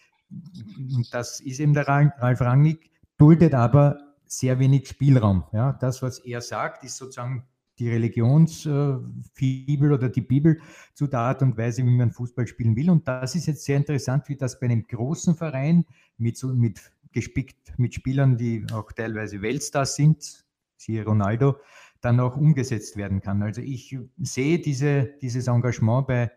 [1.11, 5.45] das ist eben der Ralf Rangnick, duldet aber sehr wenig Spielraum.
[5.53, 7.45] Ja, das, was er sagt, ist sozusagen
[7.81, 10.61] die Religionsfibel oder die Bibel
[10.95, 12.91] zu der Art und Weise, wie man Fußball spielen will.
[12.91, 15.87] Und das ist jetzt sehr interessant, wie das bei einem großen Verein
[16.19, 20.45] mit, so, mit gespickt mit Spielern, die auch teilweise Weltstars sind,
[20.77, 21.57] siehe Ronaldo,
[22.01, 23.43] dann auch umgesetzt werden kann.
[23.43, 26.31] Also ich sehe diese, dieses Engagement bei,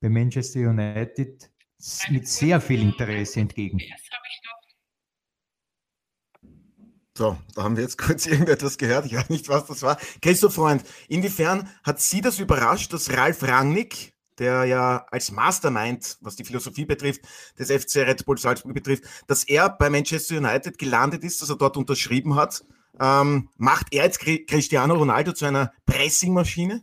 [0.00, 1.50] bei Manchester United
[2.10, 3.80] mit sehr viel Interesse entgegen.
[7.16, 9.06] So, da haben wir jetzt kurz irgendetwas gehört.
[9.06, 9.96] Ich weiß nicht, was das war.
[10.20, 16.36] Christoph Freund, inwiefern hat Sie das überrascht, dass Ralf Rangnick, der ja als Mastermind, was
[16.36, 17.22] die Philosophie betrifft,
[17.58, 21.56] des FC Red Bull Salzburg betrifft, dass er bei Manchester United gelandet ist, dass er
[21.56, 22.62] dort unterschrieben hat?
[23.00, 26.82] Ähm, macht er jetzt Cristiano Ronaldo zu einer Pressingmaschine?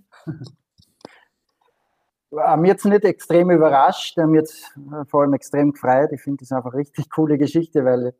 [2.31, 4.73] Mir jetzt nicht extrem überrascht, mir jetzt
[5.09, 6.09] vor allem extrem gefreut.
[6.11, 8.15] Ich finde das einfach eine richtig coole Geschichte, weil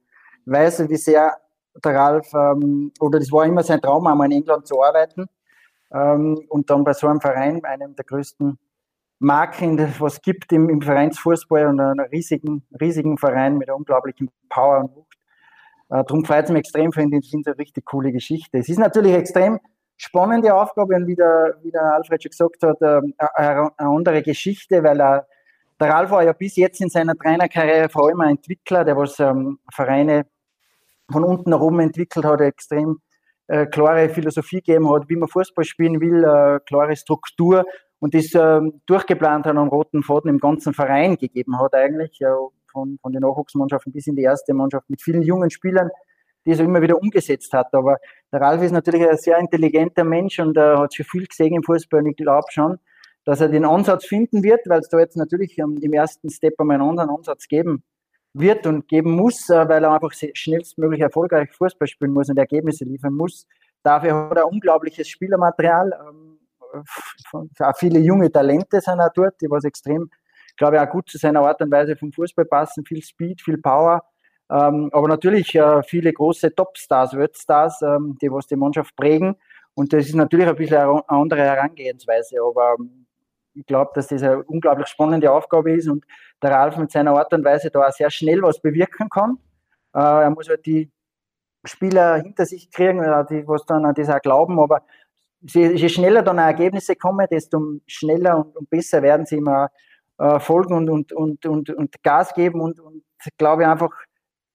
[0.46, 1.38] ich weiß, wie sehr
[1.84, 5.26] der Ralf, ähm, oder das war immer sein Traum, einmal in England zu arbeiten
[5.92, 8.58] ähm, und dann bei so einem Verein, einem der größten
[9.20, 14.82] Marken, was es gibt im, im Vereinsfußball und einem riesigen, riesigen Verein mit unglaublichen Power
[14.82, 15.14] und Wucht.
[15.90, 18.58] Äh, darum freut es mich extrem, finde ich, eine richtig coole Geschichte.
[18.58, 19.60] Es ist natürlich extrem
[19.96, 23.02] spannende Aufgabe und wie der, wie der Alfred schon gesagt hat, äh,
[23.36, 25.28] eine andere Geschichte, weil er,
[25.80, 29.20] der Ralf war ja bis jetzt in seiner Trainerkarriere vor allem ein Entwickler, der was
[29.20, 30.26] ähm, Vereine
[31.12, 33.00] von unten nach oben entwickelt hat, extrem
[33.48, 37.66] äh, klare Philosophie gegeben hat, wie man Fußball spielen will, äh, klare Struktur
[38.00, 42.36] und das äh, durchgeplant hat, einen roten Faden im ganzen Verein gegeben hat eigentlich, ja,
[42.72, 45.90] von, von den Nachwuchsmannschaften bis in die erste Mannschaft mit vielen jungen Spielern,
[46.46, 47.74] die es immer wieder umgesetzt hat.
[47.74, 47.98] Aber
[48.32, 51.64] der Ralf ist natürlich ein sehr intelligenter Mensch und äh, hat schon viel gesehen im
[51.64, 52.80] Fußball und ich glaube schon,
[53.26, 56.56] dass er den Ansatz finden wird, weil es da jetzt natürlich ähm, im ersten Step
[56.60, 57.84] einmal einen anderen Ansatz geben
[58.34, 62.84] wird und geben muss, äh, weil er einfach schnellstmöglich erfolgreich Fußball spielen muss und Ergebnisse
[62.86, 63.48] liefern muss.
[63.84, 65.94] Dafür hat er unglaubliches Spielermaterial.
[66.08, 66.40] Ähm,
[67.78, 70.10] viele junge Talente sind auch dort, die was extrem,
[70.58, 72.86] glaube ich, auch gut zu seiner Art und Weise vom Fußball passen.
[72.86, 74.04] Viel Speed, viel Power.
[74.50, 79.36] Ähm, aber natürlich äh, viele große Topstars, Worldstars, ähm, die was die Mannschaft prägen.
[79.76, 82.38] Und das ist natürlich ein bisschen eine andere Herangehensweise.
[82.42, 82.76] Aber
[83.54, 86.06] ich glaube, dass das eine unglaublich spannende Aufgabe ist und
[86.44, 89.38] der Ralf mit seiner Art und Weise da auch sehr schnell was bewirken kann.
[89.94, 90.92] Äh, er muss halt die
[91.64, 94.84] Spieler hinter sich kriegen, äh, die was dann an das auch glauben, aber
[95.42, 99.70] je schneller dann Ergebnisse kommen, desto schneller und, und besser werden sie immer
[100.18, 103.04] äh, folgen und, und, und, und, und Gas geben und, und
[103.38, 103.90] glaube ich einfach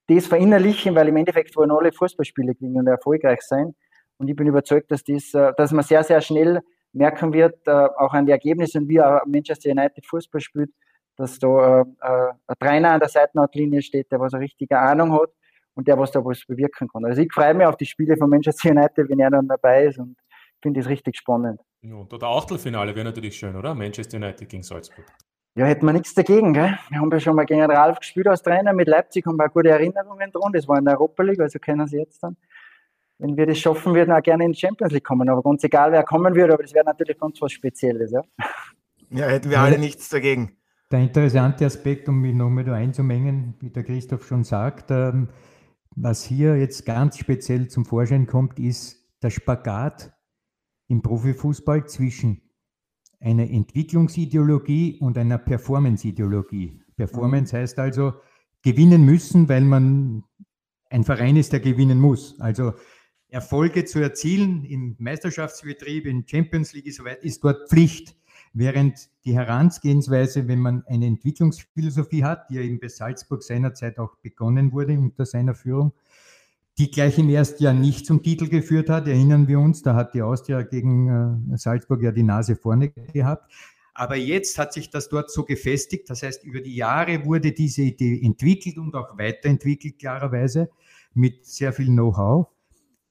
[0.09, 3.75] das verinnerlichen, weil im Endeffekt wollen alle Fußballspiele gewinnen und erfolgreich sein.
[4.17, 6.61] Und ich bin überzeugt, dass, das, dass man sehr, sehr schnell
[6.93, 10.71] merken wird, auch an den Ergebnissen, wie Manchester United Fußball spielt,
[11.19, 15.13] dass da äh, äh, ein Trainer an der Seitenlinie steht, der was eine richtige Ahnung
[15.13, 15.31] hat
[15.75, 17.05] und der was da was bewirken kann.
[17.05, 19.99] Also ich freue mich auf die Spiele von Manchester United, wenn er dann dabei ist
[19.99, 20.17] und
[20.63, 21.61] finde es richtig spannend.
[21.83, 23.75] Ja, und der Achtelfinale wäre natürlich schön, oder?
[23.75, 25.05] Manchester United gegen Salzburg.
[25.55, 26.55] Ja, hätten wir nichts dagegen.
[26.55, 26.79] Gell?
[26.89, 28.73] Wir haben ja schon mal gegen Ralf gespielt als Trainer.
[28.73, 30.53] Mit Leipzig haben wir gute Erinnerungen dran.
[30.53, 32.37] Das war in der Europa League, also kennen Sie jetzt dann
[33.19, 35.29] wenn wir das schaffen, würden auch gerne in die Champions League kommen.
[35.29, 38.13] Aber ganz egal, wer kommen würde, aber das wäre natürlich ganz was Spezielles.
[38.13, 38.23] Ja,
[39.11, 40.57] ja hätten wir alle nichts dagegen.
[40.91, 45.29] Der interessante Aspekt, um mich nochmal da einzumengen, wie der Christoph schon sagt, ähm,
[45.95, 50.13] was hier jetzt ganz speziell zum Vorschein kommt, ist der Spagat
[50.89, 52.41] im Profifußball zwischen
[53.21, 56.81] einer Entwicklungsideologie und einer Performance-Ideologie.
[56.97, 57.61] Performance mhm.
[57.61, 58.15] heißt also
[58.63, 60.25] gewinnen müssen, weil man
[60.89, 62.41] ein Verein ist, der gewinnen muss.
[62.41, 62.73] Also
[63.29, 68.17] Erfolge zu erzielen im Meisterschaftsbetrieb, in Champions League ist dort Pflicht.
[68.55, 74.17] Während die Herangehensweise, wenn man eine Entwicklungsphilosophie hat, die ja eben bei Salzburg seinerzeit auch
[74.23, 75.93] begonnen wurde unter seiner Führung,
[76.79, 80.15] die gleich im ersten Jahr nicht zum Titel geführt hat, erinnern wir uns, da hat
[80.15, 83.53] die Austria gegen äh, Salzburg ja die Nase vorne gehabt.
[83.93, 86.09] Aber jetzt hat sich das dort so gefestigt.
[86.09, 90.71] Das heißt, über die Jahre wurde diese Idee entwickelt und auch weiterentwickelt, klarerweise,
[91.13, 92.47] mit sehr viel Know-how.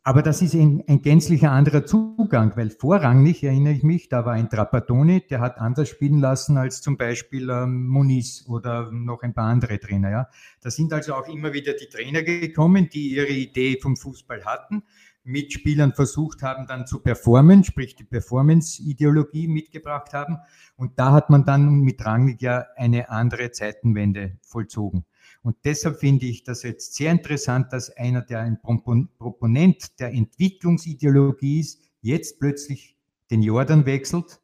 [0.08, 4.36] Aber das ist ein, ein gänzlicher anderer Zugang, weil vorrangig, erinnere ich mich, da war
[4.36, 9.34] ein Trapattoni, der hat anders spielen lassen als zum Beispiel ähm, Muniz oder noch ein
[9.34, 10.10] paar andere Trainer.
[10.10, 10.30] Ja.
[10.62, 14.84] Da sind also auch immer wieder die Trainer gekommen, die ihre Idee vom Fußball hatten,
[15.26, 20.38] mit Spielern versucht haben, dann zu performen, sprich die Performance-Ideologie mitgebracht haben.
[20.78, 25.04] Und da hat man dann mit Rangnick ja eine andere Zeitenwende vollzogen.
[25.43, 31.60] Und deshalb finde ich das jetzt sehr interessant, dass einer, der ein Proponent der Entwicklungsideologie
[31.60, 32.95] ist, jetzt plötzlich
[33.32, 34.39] den Jordan wechselt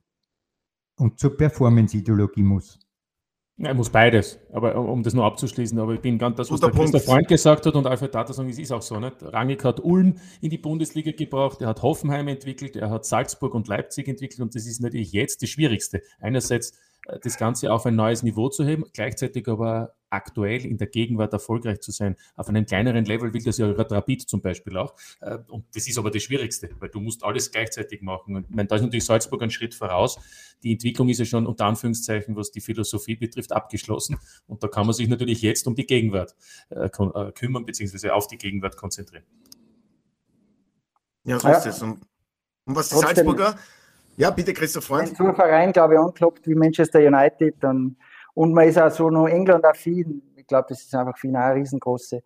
[0.97, 2.79] und zur Performance-Ideologie muss.
[3.58, 6.60] Ja, er muss beides, aber um das nur abzuschließen, aber ich bin ganz das, was
[6.60, 8.99] der, der Freund gesagt hat und Alfred sagen, es ist auch so.
[8.99, 9.21] Nicht?
[9.21, 13.67] Rangnick hat Ulm in die Bundesliga gebracht, er hat Hoffenheim entwickelt, er hat Salzburg und
[13.67, 16.01] Leipzig entwickelt und das ist natürlich jetzt das Schwierigste.
[16.19, 16.73] Einerseits
[17.21, 21.81] das Ganze auf ein neues Niveau zu heben, gleichzeitig aber aktuell in der Gegenwart erfolgreich
[21.81, 22.15] zu sein.
[22.35, 24.95] Auf einem kleineren Level will das ja Rapid zum Beispiel auch.
[25.21, 28.35] Äh, und das ist aber das Schwierigste, weil du musst alles gleichzeitig machen.
[28.35, 30.19] Und ich meine, da ist natürlich Salzburg ein Schritt voraus.
[30.61, 34.17] Die Entwicklung ist ja schon unter Anführungszeichen, was die Philosophie betrifft, abgeschlossen.
[34.45, 36.35] Und da kann man sich natürlich jetzt um die Gegenwart
[36.69, 36.89] äh,
[37.33, 39.25] kümmern, beziehungsweise auf die Gegenwart konzentrieren.
[41.25, 41.81] Ja, so ist es.
[41.81, 42.01] Und,
[42.65, 43.57] und was die Trotzdem, Salzburger
[44.17, 45.10] ja, bitte, Christoph Freund.
[45.10, 47.95] Wenn so ein Verein, glaube ich, anklopft wie Manchester United, dann,
[48.34, 51.36] und man ist auch so noch England affin, ich glaube, das ist einfach für ihn
[51.36, 52.21] eine riesengroße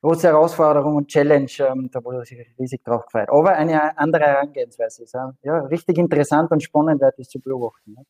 [0.00, 3.28] große Herausforderung und Challenge, ähm, da wurde sich riesig drauf gefreut.
[3.30, 7.94] Aber eine andere Herangehensweise ist ja, richtig interessant und spannend, das zu beobachten.
[7.96, 8.02] Ja.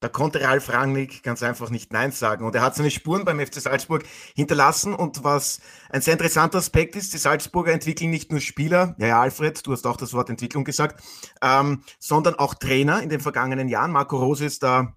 [0.00, 2.44] Da konnte Ralf Rangnick ganz einfach nicht Nein sagen.
[2.44, 4.04] Und er hat seine Spuren beim FC Salzburg
[4.36, 4.94] hinterlassen.
[4.94, 9.20] Und was ein sehr interessanter Aspekt ist, die Salzburger entwickeln nicht nur Spieler, ja, ja,
[9.20, 11.02] Alfred, du hast auch das Wort Entwicklung gesagt,
[11.42, 13.90] ähm, sondern auch Trainer in den vergangenen Jahren.
[13.90, 14.94] Marco Rose ist da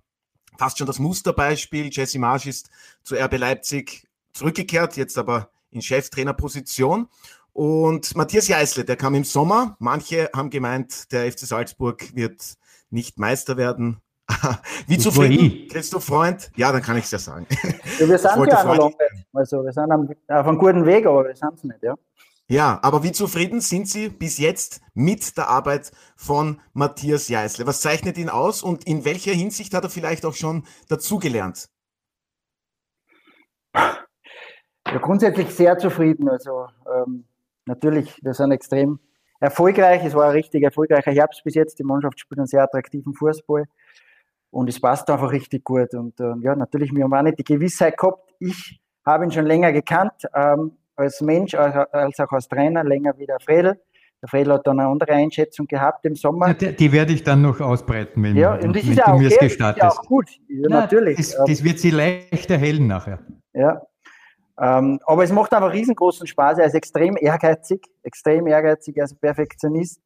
[0.59, 1.89] fast schon das Musterbeispiel.
[1.91, 2.69] Jesse Marsch ist
[3.03, 7.07] zu RB Leipzig zurückgekehrt, jetzt aber in Cheftrainerposition.
[7.53, 9.75] Und Matthias Jeißle, der kam im Sommer.
[9.79, 12.53] Manche haben gemeint, der FC Salzburg wird
[12.91, 13.99] nicht Meister werden.
[14.87, 16.51] Wie das zufrieden, Christoph Freund?
[16.55, 17.47] Ja, dann kann ich es ja sagen.
[17.99, 18.91] Ja, wir sind ja noch.
[19.33, 21.95] Also wir sind auf einem guten Weg, aber wir sind es nicht, ja.
[22.47, 27.65] Ja, aber wie zufrieden sind Sie bis jetzt mit der Arbeit von Matthias Jeißle?
[27.65, 31.69] Was zeichnet ihn aus und in welcher Hinsicht hat er vielleicht auch schon dazugelernt?
[33.73, 36.27] Ja, grundsätzlich sehr zufrieden.
[36.27, 37.23] Also ähm,
[37.65, 38.99] natürlich, wir sind extrem
[39.39, 40.03] erfolgreich.
[40.03, 41.79] Es war ein richtig erfolgreicher Herbst bis jetzt.
[41.79, 43.65] Die Mannschaft spielt einen sehr attraktiven Fußball.
[44.51, 45.93] Und es passt einfach richtig gut.
[45.93, 48.33] Und ähm, ja, natürlich, wir haben auch nicht die Gewissheit gehabt.
[48.39, 53.25] Ich habe ihn schon länger gekannt, ähm, als Mensch, als auch als Trainer, länger wie
[53.25, 53.79] der Fredel.
[54.21, 56.49] Der Fredel hat dann eine andere Einschätzung gehabt im Sommer.
[56.49, 59.29] Ja, die, die, werde ich dann noch ausbreiten, wenn, ja, und das ist du mir
[59.29, 59.83] es gestattest.
[59.83, 61.17] Ist auch gut, ja, Na, natürlich.
[61.17, 63.19] Das, das, wird sie leicht erhellen nachher.
[63.53, 63.81] Ja,
[64.61, 66.59] ähm, aber es macht einfach riesengroßen Spaß.
[66.59, 69.99] Er ist extrem ehrgeizig, extrem ehrgeizig, er ist Perfektionist.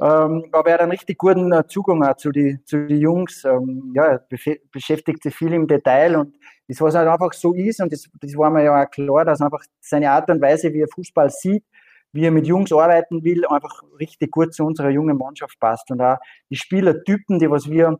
[0.00, 3.44] Ähm, aber er hat einen richtig guten äh, Zugang auch zu den zu die Jungs.
[3.44, 4.26] Ähm, ja, er
[4.70, 6.36] beschäftigt sich viel im Detail und
[6.68, 9.40] das, was halt einfach so ist, und das, das war mir ja auch klar, dass
[9.40, 11.64] einfach seine Art und Weise, wie er Fußball sieht,
[12.12, 15.90] wie er mit Jungs arbeiten will, einfach richtig gut zu unserer jungen Mannschaft passt.
[15.90, 16.18] Und auch
[16.50, 17.98] die Spielertypen, die was wir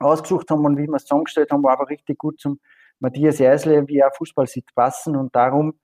[0.00, 2.60] ausgesucht haben und wie wir es zusammengestellt haben, war einfach richtig gut zum
[3.00, 5.16] Matthias Eisle, wie er Fußball sieht, passen.
[5.16, 5.74] Und darum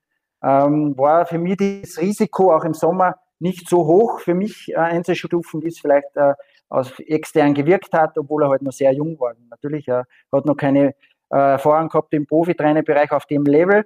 [0.43, 4.77] ähm, war für mich das Risiko auch im Sommer, nicht so hoch für mich äh,
[4.77, 6.33] einzustufen, wie es vielleicht äh,
[6.71, 9.35] aus extern gewirkt hat, obwohl er halt noch sehr jung war.
[9.51, 10.95] Natürlich, er hat noch keine
[11.31, 13.85] äh, Erfahrung gehabt im Profitrainerbereich auf dem Level,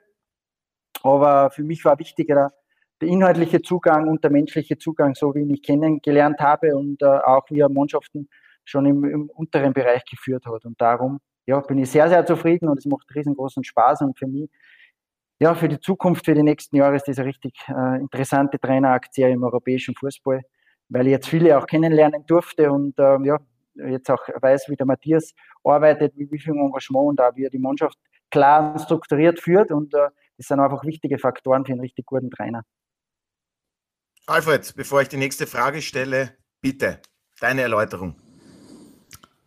[1.03, 2.53] aber für mich war wichtiger
[3.01, 7.45] der, inhaltliche Zugang und der menschliche Zugang, so wie ich ihn kennengelernt habe und auch
[7.51, 8.29] wie er Mannschaften
[8.65, 10.65] schon im, im, unteren Bereich geführt hat.
[10.65, 14.27] Und darum ja, bin ich sehr, sehr zufrieden und es macht riesengroßen Spaß und für
[14.27, 14.51] mich
[15.41, 19.31] ja, für die Zukunft, für die nächsten Jahre ist das eine richtig äh, interessante Traineraktie
[19.31, 20.43] im europäischen Fußball,
[20.89, 23.39] weil ich jetzt viele auch kennenlernen durfte und ähm, ja,
[23.75, 27.51] jetzt auch weiß, wie der Matthias arbeitet, wie, wie viel Engagement und auch wie er
[27.51, 27.97] die Mannschaft
[28.31, 32.31] klar und strukturiert führt und äh, das sind einfach wichtige Faktoren für einen richtig guten
[32.31, 32.63] Trainer.
[34.27, 37.01] Alfred, bevor ich die nächste Frage stelle, bitte
[37.41, 38.17] deine Erläuterung.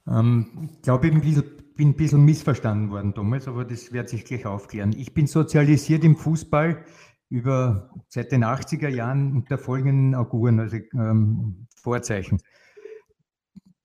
[0.08, 4.46] Ähm, ich glaube, ich bin ein bisschen missverstanden worden damals, aber das wird sich gleich
[4.46, 4.94] aufklären.
[4.98, 6.84] Ich bin sozialisiert im Fußball
[7.30, 12.40] über seit den 80er Jahren unter folgenden Auguren, also ähm, Vorzeichen.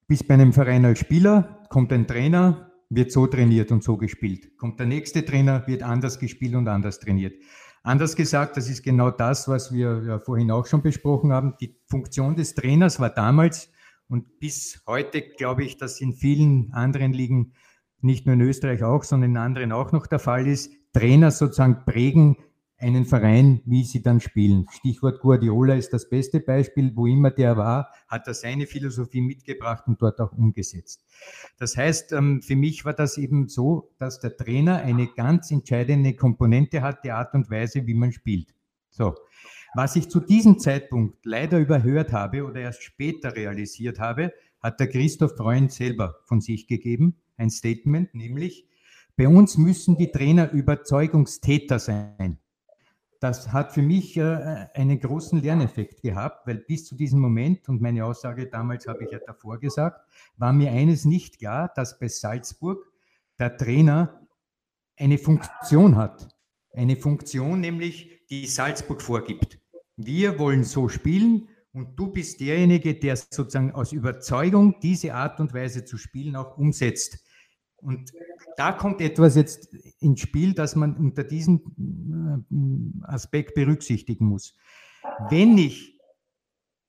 [0.08, 4.56] Bis bei einem Verein als Spieler, kommt ein Trainer, wird so trainiert und so gespielt.
[4.56, 7.34] Kommt der nächste Trainer, wird anders gespielt und anders trainiert.
[7.82, 11.54] Anders gesagt, das ist genau das, was wir ja vorhin auch schon besprochen haben.
[11.60, 13.70] Die Funktion des Trainers war damals
[14.08, 17.52] und bis heute glaube ich, dass in vielen anderen Ligen,
[18.06, 21.84] nicht nur in Österreich auch, sondern in anderen auch noch der Fall ist, Trainer sozusagen
[21.84, 22.36] prägen
[22.78, 24.66] einen Verein, wie sie dann spielen.
[24.70, 26.92] Stichwort Guardiola ist das beste Beispiel.
[26.94, 31.02] Wo immer der war, hat er seine Philosophie mitgebracht und dort auch umgesetzt.
[31.58, 36.14] Das heißt, ähm, für mich war das eben so, dass der Trainer eine ganz entscheidende
[36.14, 38.54] Komponente hat, die Art und Weise, wie man spielt.
[38.90, 39.14] So.
[39.74, 44.88] Was ich zu diesem Zeitpunkt leider überhört habe oder erst später realisiert habe, hat der
[44.88, 48.68] Christoph Freund selber von sich gegeben, ein Statement, nämlich,
[49.16, 52.38] bei uns müssen die Trainer Überzeugungstäter sein.
[53.20, 57.80] Das hat für mich äh, einen großen Lerneffekt gehabt, weil bis zu diesem Moment, und
[57.80, 60.02] meine Aussage damals habe ich ja davor gesagt,
[60.36, 62.92] war mir eines nicht klar, dass bei Salzburg
[63.38, 64.20] der Trainer
[64.96, 66.28] eine Funktion hat.
[66.72, 69.58] Eine Funktion nämlich, die Salzburg vorgibt
[69.96, 75.54] wir wollen so spielen und du bist derjenige, der sozusagen aus Überzeugung diese Art und
[75.54, 77.24] Weise zu spielen auch umsetzt.
[77.86, 78.12] Und
[78.56, 81.60] da kommt etwas jetzt ins Spiel, das man unter diesem
[82.50, 84.56] äh, Aspekt berücksichtigen muss.
[85.30, 85.96] Wenn ich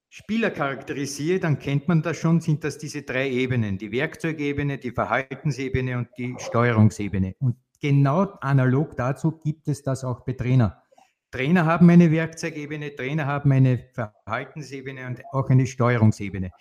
[0.09, 4.89] Spieler charakterisiere, dann kennt man das schon, sind das diese drei Ebenen, die Werkzeugebene, die
[4.89, 7.35] Verhaltensebene und die Steuerungsebene.
[7.39, 10.81] Und genau analog dazu gibt es das auch bei Trainer.
[11.29, 16.51] Trainer haben eine Werkzeugebene, Trainer haben eine Verhaltensebene und auch eine Steuerungsebene.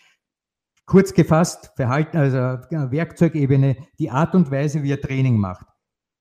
[0.87, 5.66] Kurz gefasst, Verhalten, also Werkzeugebene, die Art und Weise, wie er Training macht.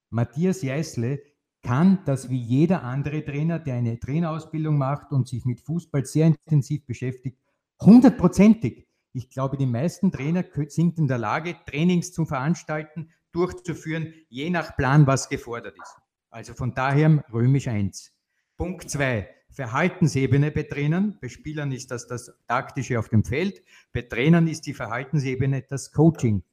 [0.09, 1.19] Matthias Jeißle
[1.61, 6.27] kann das wie jeder andere Trainer, der eine Trainerausbildung macht und sich mit Fußball sehr
[6.27, 7.39] intensiv beschäftigt,
[7.79, 8.87] hundertprozentig.
[9.13, 14.75] Ich glaube, die meisten Trainer sind in der Lage, Trainings zu veranstalten, durchzuführen, je nach
[14.77, 15.95] Plan, was gefordert ist.
[16.31, 18.11] Also von daher römisch 1.
[18.57, 19.29] Punkt 2.
[19.55, 21.17] Verhaltensebene bei Trainern.
[21.21, 23.63] Bei Spielern ist das das Taktische auf dem Feld.
[23.93, 26.43] Bei Trainern ist die Verhaltensebene das Coaching.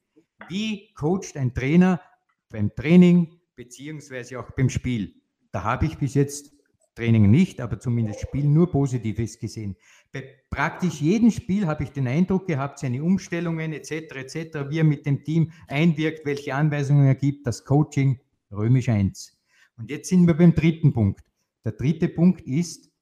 [0.47, 2.01] Wie coacht ein Trainer
[2.49, 5.15] beim Training beziehungsweise auch beim Spiel?
[5.51, 6.53] Da habe ich bis jetzt
[6.95, 9.75] Training nicht, aber zumindest Spiel nur Positives gesehen.
[10.11, 13.91] Bei praktisch jedem Spiel habe ich den Eindruck gehabt, seine Umstellungen etc.
[13.91, 18.19] etc., wie er mit dem Team einwirkt, welche Anweisungen er gibt, das Coaching
[18.51, 19.37] römisch 1.
[19.77, 21.21] Und jetzt sind wir beim dritten Punkt.
[21.65, 22.92] Der dritte Punkt ist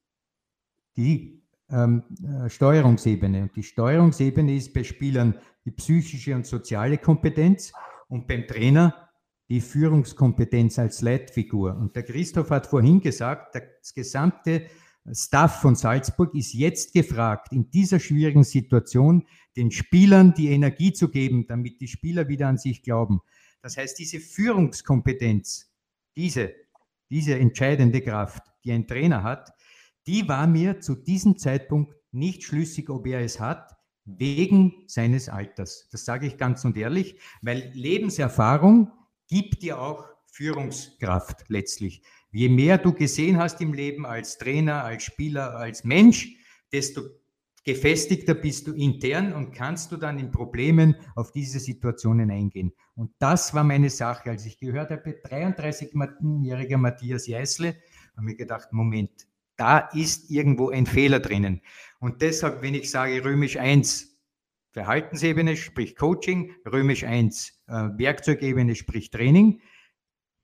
[0.98, 3.44] die ähm, äh, Steuerungsebene.
[3.44, 5.36] Und die Steuerungsebene ist bei Spielern
[5.66, 7.72] die psychische und soziale Kompetenz
[8.08, 9.10] und beim Trainer
[9.50, 11.76] die Führungskompetenz als Leitfigur.
[11.76, 14.68] Und der Christoph hat vorhin gesagt, das gesamte
[15.12, 19.26] Staff von Salzburg ist jetzt gefragt, in dieser schwierigen Situation
[19.58, 23.20] den Spielern die Energie zu geben, damit die Spieler wieder an sich glauben.
[23.62, 25.72] Das heißt, diese Führungskompetenz,
[26.16, 26.54] diese,
[27.10, 29.52] diese entscheidende Kraft, die ein Trainer hat,
[30.12, 35.88] die war mir zu diesem Zeitpunkt nicht schlüssig, ob er es hat, wegen seines Alters.
[35.89, 38.91] Das sage ich ganz und ehrlich, weil Lebenserfahrung
[39.30, 42.03] gibt dir auch Führungskraft letztlich.
[42.30, 46.36] Je mehr du gesehen hast im Leben als Trainer, als Spieler, als Mensch,
[46.74, 47.03] desto
[47.64, 52.74] gefestigter bist du intern und kannst du dann in Problemen auf diese Situationen eingehen.
[52.95, 57.78] Und das war meine Sache, als ich gehört habe, 33-jähriger Matthias Jeißle,
[58.18, 59.31] habe ich gedacht, Moment,
[59.62, 61.62] da ist irgendwo ein Fehler drinnen.
[61.99, 64.20] Und deshalb, wenn ich sage römisch 1,
[64.72, 69.62] Verhaltensebene, sprich Coaching, römisch 1, äh, Werkzeugebene, sprich Training,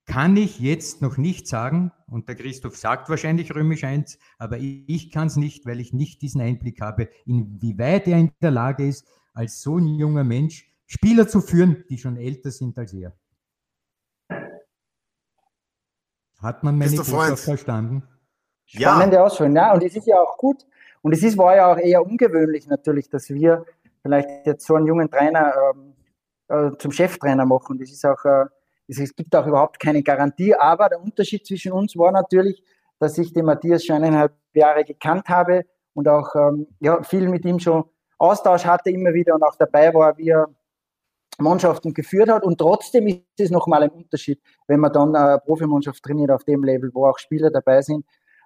[0.05, 5.11] kann ich jetzt noch nicht sagen, und der Christoph sagt wahrscheinlich römisch 1, aber ich
[5.11, 9.07] kann es nicht, weil ich nicht diesen Einblick habe, inwieweit er in der Lage ist,
[9.34, 13.18] als so ein junger Mensch Spieler zu führen, die schon älter sind als er.
[16.39, 18.03] Hat man meine Botschaft verstanden?
[18.68, 19.24] Spannende ja.
[19.24, 19.55] Ausführung.
[19.55, 20.65] Ja, und es ist ja auch gut.
[21.01, 23.65] Und es ist, war ja auch eher ungewöhnlich natürlich, dass wir
[24.01, 25.93] vielleicht jetzt so einen jungen Trainer ähm,
[26.49, 27.80] äh, zum Cheftrainer machen.
[27.82, 28.45] Es ist auch, äh,
[28.88, 30.53] es, gibt auch überhaupt keine Garantie.
[30.53, 32.61] Aber der Unterschied zwischen uns war natürlich,
[32.99, 37.45] dass ich den Matthias schon eineinhalb Jahre gekannt habe und auch ähm, ja, viel mit
[37.45, 37.86] ihm schon
[38.20, 40.47] Austausch hatte immer wieder und auch dabei war, wie er
[41.38, 42.43] Mannschaften geführt hat.
[42.43, 46.63] Und trotzdem ist es nochmal ein Unterschied, wenn man dann eine Profimannschaft trainiert auf dem
[46.63, 48.05] Level, wo auch Spieler dabei sind,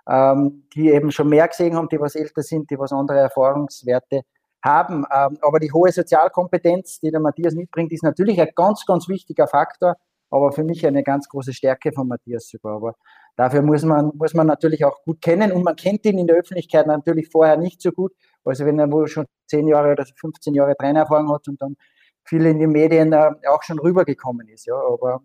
[0.10, 4.22] ähm, die eben schon mehr gesehen haben, die was älter sind, die was andere Erfahrungswerte
[4.64, 5.06] haben.
[5.14, 9.48] Ähm, aber die hohe Sozialkompetenz, die der Matthias mitbringt, ist natürlich ein ganz, ganz wichtiger
[9.48, 9.96] Faktor,
[10.30, 12.76] aber für mich eine ganz große Stärke von Matthias sogar.
[12.76, 12.96] Aber
[13.36, 16.38] dafür muss man, muss man natürlich auch gut kennen und man kennt ihn in der
[16.38, 18.14] Öffentlichkeit natürlich vorher nicht so gut.
[18.46, 21.76] Also wenn er wohl schon 10 Jahre oder 15 Jahre Trainererfahrung hat und dann
[22.24, 24.66] viel in den Medien äh, auch schon rübergekommen ist.
[24.66, 25.22] Ja, aber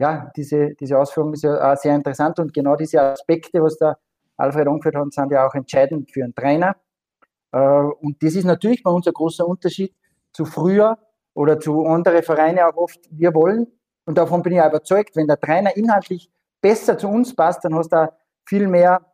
[0.00, 3.98] ja, diese, diese Ausführung ist ja auch sehr interessant und genau diese Aspekte, was der
[4.38, 6.74] Alfred angeführt hat, sind ja auch entscheidend für einen Trainer.
[7.52, 9.94] Äh, und das ist natürlich bei uns ein großer Unterschied
[10.32, 10.96] zu früher
[11.34, 12.98] oder zu anderen Vereinen auch oft.
[13.10, 13.66] Wir wollen,
[14.06, 16.30] und davon bin ich auch überzeugt, wenn der Trainer inhaltlich
[16.62, 18.10] besser zu uns passt, dann hast du
[18.46, 19.04] viel mehr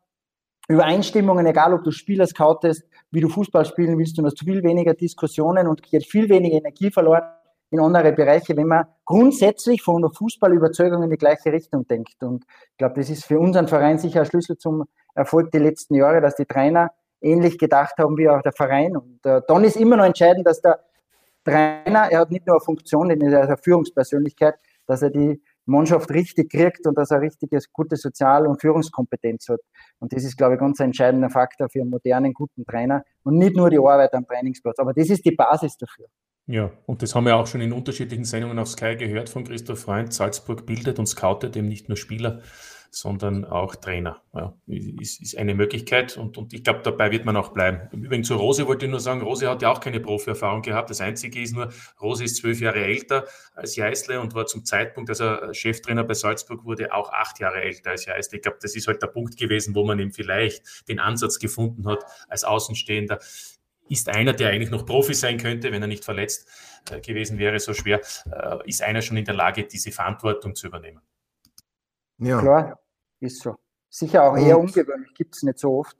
[0.68, 4.94] Übereinstimmungen, egal ob du Spieler scoutest, wie du Fußball spielen willst, du hast viel weniger
[4.94, 7.24] Diskussionen und geht viel weniger Energie verloren
[7.70, 12.22] in andere Bereiche, wenn man grundsätzlich von der Fußballüberzeugung in die gleiche Richtung denkt.
[12.22, 15.94] Und ich glaube, das ist für unseren Verein sicher ein Schlüssel zum Erfolg die letzten
[15.94, 18.96] Jahre, dass die Trainer ähnlich gedacht haben wie auch der Verein.
[18.96, 20.80] Und äh, dann ist immer noch entscheidend, dass der
[21.44, 24.54] Trainer, er hat nicht nur eine Funktion, er ist eine Führungspersönlichkeit,
[24.86, 29.60] dass er die Mannschaft richtig kriegt und dass er richtige gute Sozial- und Führungskompetenz hat.
[29.98, 33.36] Und das ist, glaube ich, ganz ein entscheidender Faktor für einen modernen, guten Trainer und
[33.36, 34.78] nicht nur die Arbeit am Trainingsplatz.
[34.78, 36.06] Aber das ist die Basis dafür.
[36.48, 39.80] Ja, und das haben wir auch schon in unterschiedlichen Sendungen auf Sky gehört von Christoph
[39.80, 40.12] Freund.
[40.12, 42.40] Salzburg bildet und scoutet eben nicht nur Spieler,
[42.92, 44.22] sondern auch Trainer.
[44.32, 47.88] Ja, ist, ist eine Möglichkeit und, und ich glaube, dabei wird man auch bleiben.
[47.90, 50.88] Im Übrigen zu Rose wollte ich nur sagen, Rose hat ja auch keine Profi-Erfahrung gehabt.
[50.88, 53.24] Das Einzige ist nur, Rose ist zwölf Jahre älter
[53.56, 57.60] als Jeißle und war zum Zeitpunkt, als er Cheftrainer bei Salzburg wurde, auch acht Jahre
[57.60, 58.36] älter als Jeißle.
[58.36, 61.88] Ich glaube, das ist halt der Punkt gewesen, wo man ihm vielleicht den Ansatz gefunden
[61.88, 63.18] hat als Außenstehender
[63.88, 66.48] ist einer, der eigentlich noch Profi sein könnte, wenn er nicht verletzt
[66.90, 70.66] äh, gewesen wäre, so schwer, äh, ist einer schon in der Lage, diese Verantwortung zu
[70.66, 71.00] übernehmen.
[72.18, 72.40] Ja.
[72.40, 72.80] Klar,
[73.20, 73.56] ist so.
[73.88, 75.96] Sicher auch eher ungewöhnlich, gibt es nicht so oft.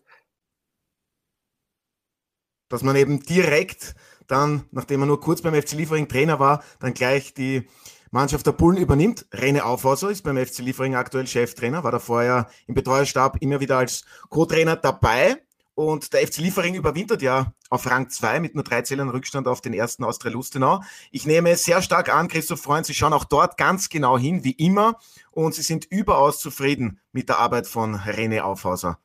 [2.68, 3.94] Dass man eben direkt
[4.26, 7.68] dann, nachdem man nur kurz beim FC Liefering Trainer war, dann gleich die
[8.10, 9.26] Mannschaft der Bullen übernimmt.
[9.32, 13.78] Rene Aufhauser ist beim FC Liefering aktuell Cheftrainer, war da vorher im Betreuerstab immer wieder
[13.78, 15.42] als Co-Trainer dabei.
[15.76, 19.60] Und der FC Liefering überwintert ja auf Rang 2 mit nur drei Zählern Rückstand auf
[19.60, 20.80] den ersten Austria Lustenau.
[21.10, 24.52] Ich nehme sehr stark an, Christoph Freund, Sie schauen auch dort ganz genau hin, wie
[24.52, 24.98] immer.
[25.32, 28.98] Und Sie sind überaus zufrieden mit der Arbeit von René Aufhauser.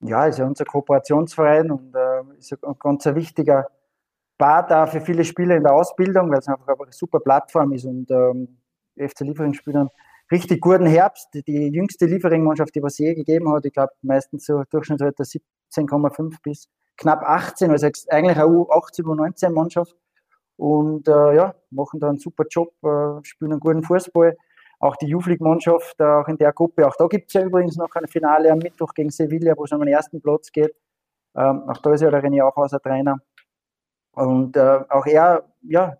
[0.00, 3.68] Ja, ist ja unser Kooperationsverein und äh, ist ein ganz wichtiger
[4.36, 7.86] Part da für viele Spieler in der Ausbildung, weil es einfach eine super Plattform ist
[7.86, 8.58] und ähm,
[8.98, 9.88] FC Liefering spielen
[10.30, 11.28] richtig guten Herbst.
[11.46, 16.68] Die jüngste Liefering-Mannschaft, die was je gegeben hat, ich glaube meistens so Durchschnittsalter 17,5 bis
[16.96, 19.94] knapp 18, also eigentlich eine U18, U19 Mannschaft.
[20.56, 24.36] Und äh, ja, machen da einen super Job, äh, spielen einen guten Fußball.
[24.78, 27.94] Auch die Juflig-Mannschaft, äh, auch in der Gruppe, auch da gibt es ja übrigens noch
[27.94, 30.74] ein Finale am Mittwoch gegen Sevilla, wo es um den ersten Platz geht.
[31.34, 33.18] Ähm, auch da ist ja der René Aufhauser Trainer.
[34.12, 35.98] Und äh, auch er, ja,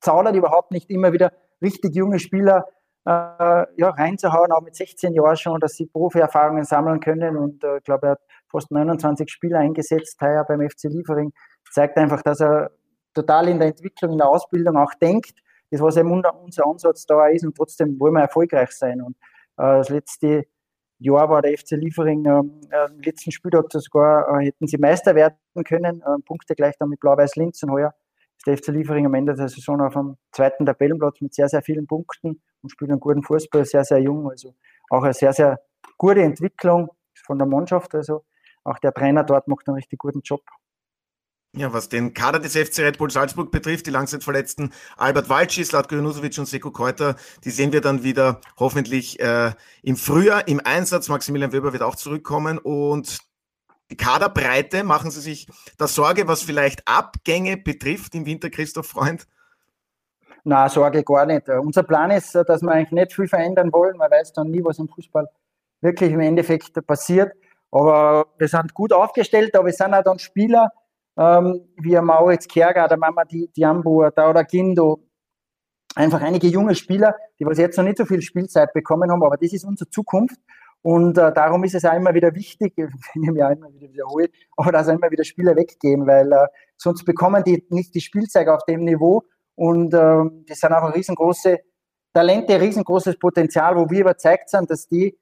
[0.00, 1.32] zaudert überhaupt nicht immer wieder
[1.62, 2.66] richtig junge Spieler
[3.10, 7.36] ja, reinzuhauen, auch mit 16 Jahren schon, dass sie Profi-Erfahrungen sammeln können.
[7.36, 11.32] Und äh, ich glaube, er hat fast 29 Spieler eingesetzt, heuer beim FC Liefering.
[11.70, 12.70] Zeigt einfach, dass er
[13.14, 15.40] total in der Entwicklung, in der Ausbildung auch denkt.
[15.70, 19.02] Das, was eben unser Ansatz da ist und trotzdem wollen wir erfolgreich sein.
[19.02, 19.16] Und
[19.56, 20.46] äh, das letzte
[20.98, 25.36] Jahr war der FC Liefering, ähm, äh, letzten Spieltag sogar, äh, hätten sie Meister werden
[25.64, 27.94] können, äh, Punkte gleich dann mit Blau-Weiß Linz und heuer
[28.36, 31.62] ist der FC Liefering am Ende der Saison auf dem zweiten Tabellenplatz mit sehr, sehr
[31.62, 34.28] vielen Punkten und spielt einen guten Fußball, sehr, sehr jung.
[34.30, 34.54] Also
[34.90, 35.60] auch eine sehr, sehr
[35.96, 36.90] gute Entwicklung
[37.26, 37.94] von der Mannschaft.
[37.94, 38.24] Also
[38.64, 40.42] auch der Trainer dort macht einen richtig guten Job.
[41.56, 45.94] Ja, was den Kader des FC Red Bull Salzburg betrifft, die langzeitverletzten Albert Walci, Slatko
[45.94, 49.52] Junusovic und Seko Keuter, die sehen wir dann wieder hoffentlich äh,
[49.82, 51.08] im Frühjahr im Einsatz.
[51.08, 53.20] Maximilian Weber wird auch zurückkommen und
[53.90, 55.48] die Kaderbreite, machen Sie sich
[55.78, 59.26] da Sorge, was vielleicht Abgänge betrifft im Winter, Christoph Freund?
[60.44, 61.48] Na, Sorge gar nicht.
[61.48, 63.96] Unser Plan ist, dass wir eigentlich nicht viel verändern wollen.
[63.96, 65.28] Man weiß dann nie, was im Fußball
[65.80, 67.32] wirklich im Endeffekt passiert.
[67.70, 70.72] Aber wir sind gut aufgestellt, aber wir sind auch dann Spieler,
[71.18, 75.00] ähm, wie Mauritz Kerger, der Mama Diambo, da oder Gindo.
[75.94, 79.36] Einfach einige junge Spieler, die was jetzt noch nicht so viel Spielzeit bekommen haben, aber
[79.36, 80.38] das ist unsere Zukunft.
[80.82, 83.92] Und äh, darum ist es auch immer wieder wichtig, wenn ich mich auch immer wieder
[83.92, 88.00] wiederhole, aber dass auch immer wieder Spieler weggehen, weil äh, sonst bekommen die nicht die
[88.00, 89.24] Spielzeit auf dem Niveau.
[89.58, 91.58] Und äh, das sind einfach riesengroße
[92.14, 95.18] Talente, riesengroßes Potenzial, wo wir überzeugt sind, dass die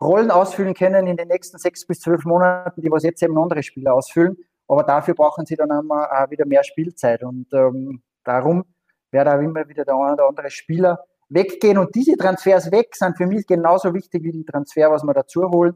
[0.00, 3.64] Rollen ausfüllen können in den nächsten sechs bis zwölf Monaten, die was jetzt eben andere
[3.64, 4.36] Spieler ausfüllen.
[4.68, 7.24] Aber dafür brauchen sie dann auch wieder mehr Spielzeit.
[7.24, 8.64] Und ähm, darum
[9.10, 11.76] wird auch immer wieder der eine oder andere Spieler weggehen.
[11.76, 15.42] Und diese Transfers weg sind für mich genauso wichtig wie die Transfer, was wir dazu
[15.50, 15.74] holen,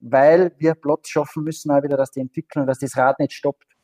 [0.00, 3.75] weil wir Platz schaffen müssen, auch wieder, dass die Entwicklung, dass das Rad nicht stoppt.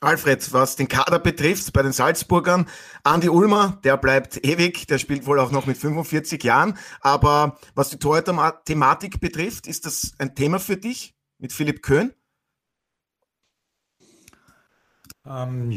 [0.00, 2.66] Alfred, was den Kader betrifft, bei den Salzburgern,
[3.04, 6.78] Andi Ulmer, der bleibt ewig, der spielt wohl auch noch mit 45 Jahren.
[7.02, 12.14] Aber was die Torhüter-Thematik betrifft, ist das ein Thema für dich mit Philipp Köhn?
[15.26, 15.70] Ähm,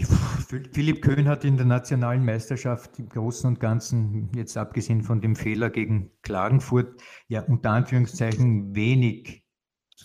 [0.71, 5.35] Philipp Köhn hat in der nationalen Meisterschaft im Großen und Ganzen, jetzt abgesehen von dem
[5.35, 9.42] Fehler gegen Klagenfurt, ja unter Anführungszeichen wenig,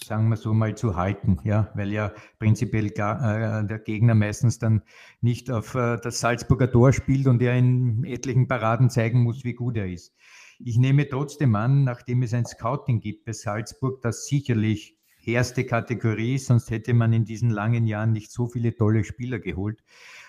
[0.04, 4.58] sagen wir so mal, zu halten, ja, weil ja prinzipiell gar, äh, der Gegner meistens
[4.58, 4.82] dann
[5.20, 9.54] nicht auf äh, das Salzburger Tor spielt und er in etlichen Paraden zeigen muss, wie
[9.54, 10.14] gut er ist.
[10.58, 16.38] Ich nehme trotzdem an, nachdem es ein Scouting gibt bei Salzburg, das sicherlich erste Kategorie,
[16.38, 19.82] sonst hätte man in diesen langen Jahren nicht so viele tolle Spieler geholt,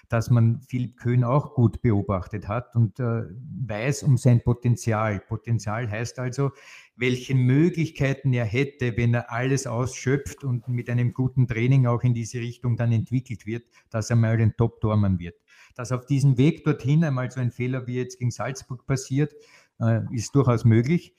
[0.10, 3.24] dass man Philipp Köhn auch gut beobachtet hat und äh,
[3.68, 5.20] weiß um sein Potenzial.
[5.20, 6.52] Potenzial heißt also,
[6.96, 12.16] welche Möglichkeiten er hätte, wenn er alles ausschöpft und mit einem guten Training auch in
[12.16, 15.36] diese Richtung dann entwickelt wird, dass er mal ein Top-Tormann wird.
[15.76, 19.34] Dass auf diesem Weg dorthin einmal so ein Fehler wie jetzt gegen Salzburg passiert,
[19.80, 21.14] äh, ist durchaus möglich.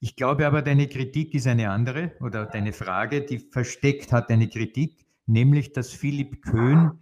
[0.00, 4.48] Ich glaube aber, deine Kritik ist eine andere oder deine Frage, die versteckt hat eine
[4.48, 7.00] Kritik, nämlich, dass Philipp Köhn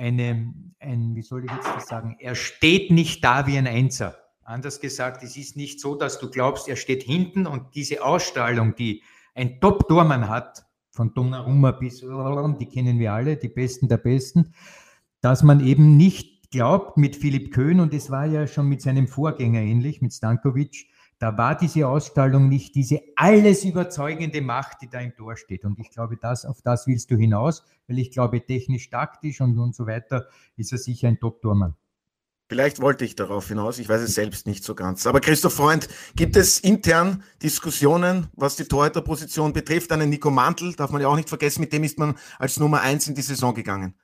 [0.00, 4.16] eine, ein, wie soll ich jetzt das sagen, er steht nicht da wie ein Einser.
[4.42, 8.74] Anders gesagt, es ist nicht so, dass du glaubst, er steht hinten und diese Ausstrahlung,
[8.74, 9.02] die
[9.34, 14.52] ein Top-Tormann hat, von Donnarumma bis, die kennen wir alle, die Besten der Besten,
[15.20, 19.06] dass man eben nicht glaubt mit Philipp Köhn, und es war ja schon mit seinem
[19.06, 20.88] Vorgänger ähnlich, mit Stankovic,
[21.20, 25.66] da war diese Ausstrahlung nicht diese alles überzeugende Macht, die da im Tor steht.
[25.66, 29.58] Und ich glaube, das, auf das willst du hinaus, weil ich glaube, technisch, taktisch und,
[29.58, 31.76] und so weiter ist er sicher ein Top-Tormann.
[32.48, 35.06] Vielleicht wollte ich darauf hinaus, ich weiß es selbst nicht so ganz.
[35.06, 39.92] Aber Christoph Freund, gibt es intern Diskussionen, was die Torhüterposition betrifft?
[39.92, 42.80] Einen Nico Mantel, darf man ja auch nicht vergessen, mit dem ist man als Nummer
[42.80, 43.94] eins in die Saison gegangen.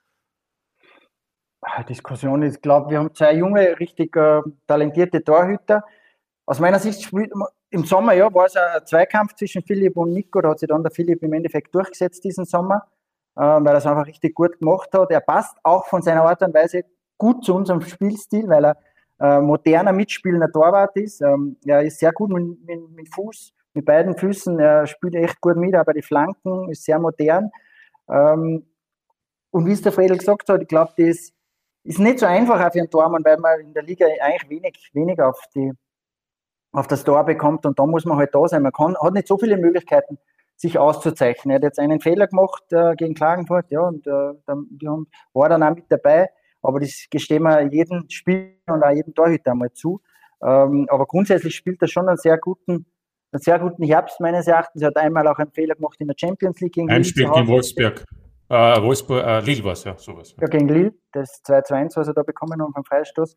[1.62, 5.82] Ah, Diskussion ist, ich glaube, wir haben zwei junge, richtig äh, talentierte Torhüter.
[6.46, 7.32] Aus meiner Sicht spielt
[7.70, 10.40] im Sommer ja, war es ein Zweikampf zwischen Philipp und Nico.
[10.40, 12.86] Da hat sich dann der Philipp im Endeffekt durchgesetzt diesen Sommer,
[13.34, 15.10] äh, weil er es einfach richtig gut gemacht hat.
[15.10, 16.84] Er passt auch von seiner Art und Weise
[17.18, 18.76] gut zu unserem Spielstil, weil er
[19.18, 21.20] äh, moderner mitspielender Torwart ist.
[21.20, 24.60] Ähm, er ist sehr gut mit, mit, mit, Fuß, mit beiden Füßen.
[24.60, 27.50] Er spielt echt gut mit, aber die Flanken ist sehr modern.
[28.08, 28.64] Ähm,
[29.50, 31.32] und wie es der Fredel gesagt hat, ich glaube, das
[31.82, 34.90] ist nicht so einfach auch für einen Tormann, weil man in der Liga eigentlich wenig,
[34.92, 35.72] wenig auf die
[36.76, 38.62] auf das Tor bekommt und da muss man halt da sein.
[38.62, 40.18] Man kann, hat nicht so viele Möglichkeiten,
[40.56, 41.52] sich auszuzeichnen.
[41.52, 44.32] Er hat jetzt einen Fehler gemacht äh, gegen Klagenfurt, ja, und äh,
[44.70, 46.28] die haben, war dann auch mit dabei,
[46.62, 50.00] aber das gestehen wir jedem Spieler und auch jedem Torhüter einmal zu.
[50.42, 52.86] Ähm, aber grundsätzlich spielt er schon einen sehr guten,
[53.32, 54.82] einen sehr guten Herbst meines Erachtens.
[54.82, 57.48] Er hat einmal auch einen Fehler gemacht in der Champions League gegen Ein Spiel gegen
[57.48, 58.04] Wolfsberg.
[58.50, 60.36] Äh, Wolfsburg, äh, Lille war es, ja, sowas.
[60.38, 63.36] Ja, gegen Lille, das 2-2-1, was er da bekommen hat vom Freistoß.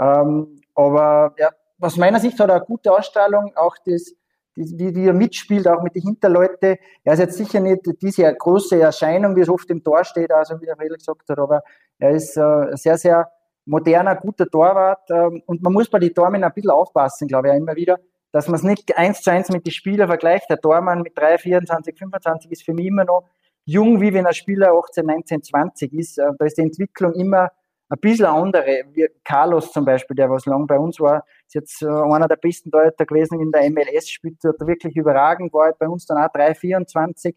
[0.00, 1.50] Ähm, aber ja,
[1.80, 4.14] aus meiner Sicht hat er eine gute Ausstrahlung, auch das,
[4.54, 6.76] wie, wie er mitspielt, auch mit den Hinterleuten.
[7.02, 10.60] Er ist jetzt sicher nicht diese große Erscheinung, wie es oft im Tor steht, also
[10.60, 11.62] wie der Fredel gesagt hat, aber
[11.98, 13.30] er ist äh, sehr, sehr
[13.66, 15.10] moderner, guter Torwart.
[15.10, 17.98] Ähm, und man muss bei den Tormen ein bisschen aufpassen, glaube ich, immer wieder,
[18.32, 20.50] dass man es nicht eins zu eins mit den Spielern vergleicht.
[20.50, 23.24] Der Tormann mit 3, 24, 25 ist für mich immer noch
[23.64, 26.18] jung, wie wenn ein Spieler 18, 19, 20 ist.
[26.18, 27.50] Äh, da ist die Entwicklung immer
[27.94, 28.84] ein bisschen andere.
[28.92, 32.36] Wie Carlos zum Beispiel, der was lang bei uns war, ist jetzt äh, einer der
[32.36, 36.18] besten Deuter gewesen in der MLS, spielt dort wirklich überragend, war halt bei uns dann
[36.18, 37.34] auch 3, 24.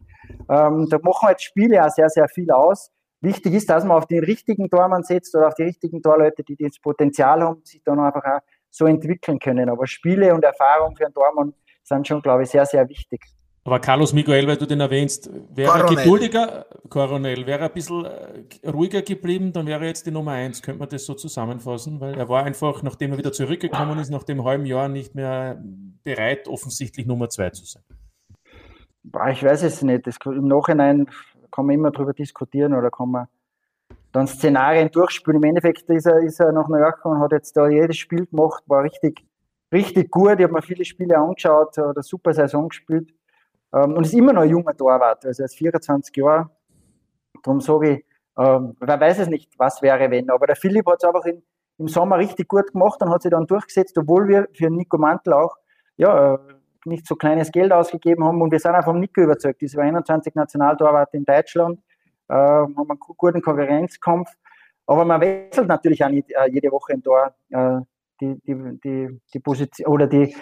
[0.48, 2.90] Ähm, da machen halt Spiele auch sehr, sehr viel aus.
[3.20, 6.56] Wichtig ist, dass man auf den richtigen Tormann setzt oder auf die richtigen Torleute, die
[6.56, 8.40] das Potenzial haben, sich dann einfach auch
[8.70, 9.68] so entwickeln können.
[9.68, 13.20] Aber Spiele und Erfahrung für einen Tormann sind schon, glaube ich, sehr, sehr wichtig.
[13.68, 18.66] Aber Carlos Miguel, weil du den erwähnst, wäre er geduldiger, Coronel, wäre ein bisschen äh,
[18.66, 20.62] ruhiger geblieben, dann wäre er jetzt die Nummer eins.
[20.62, 22.00] Könnte man das so zusammenfassen?
[22.00, 25.62] Weil er war einfach, nachdem er wieder zurückgekommen ist, nach dem halben Jahr nicht mehr
[26.02, 27.82] bereit, offensichtlich Nummer zwei zu sein.
[29.30, 30.06] Ich weiß es nicht.
[30.06, 31.06] Das, Im Nachhinein
[31.50, 33.26] kann man immer darüber diskutieren oder kann man
[34.12, 35.42] dann Szenarien durchspielen.
[35.42, 38.24] Im Endeffekt ist er, ist er nach New York und hat jetzt da jedes Spiel
[38.24, 39.26] gemacht, war richtig,
[39.70, 40.38] richtig gut.
[40.38, 43.12] Ich habe mir viele Spiele angeschaut, hat eine super Saison gespielt
[43.74, 46.50] ähm, und ist immer noch ein junger Torwart, also er ist 24 Jahre.
[47.42, 48.04] Darum sage ich,
[48.38, 50.30] ähm, wer weiß es nicht, was wäre, wenn.
[50.30, 51.42] Aber der Philipp hat es einfach in,
[51.78, 55.32] im Sommer richtig gut gemacht und hat sich dann durchgesetzt, obwohl wir für Nico Mantel
[55.32, 55.56] auch
[55.96, 56.38] ja, äh,
[56.84, 58.40] nicht so kleines Geld ausgegeben haben.
[58.40, 59.60] Und wir sind auch vom Nico überzeugt.
[59.62, 61.80] Das war 21 Nationaltorwart in Deutschland,
[62.28, 64.30] äh, haben einen guten Konkurrenzkampf.
[64.86, 67.80] Aber man wechselt natürlich auch nicht äh, jede Woche im Tor äh,
[68.20, 70.34] die, die, die, die Position oder die,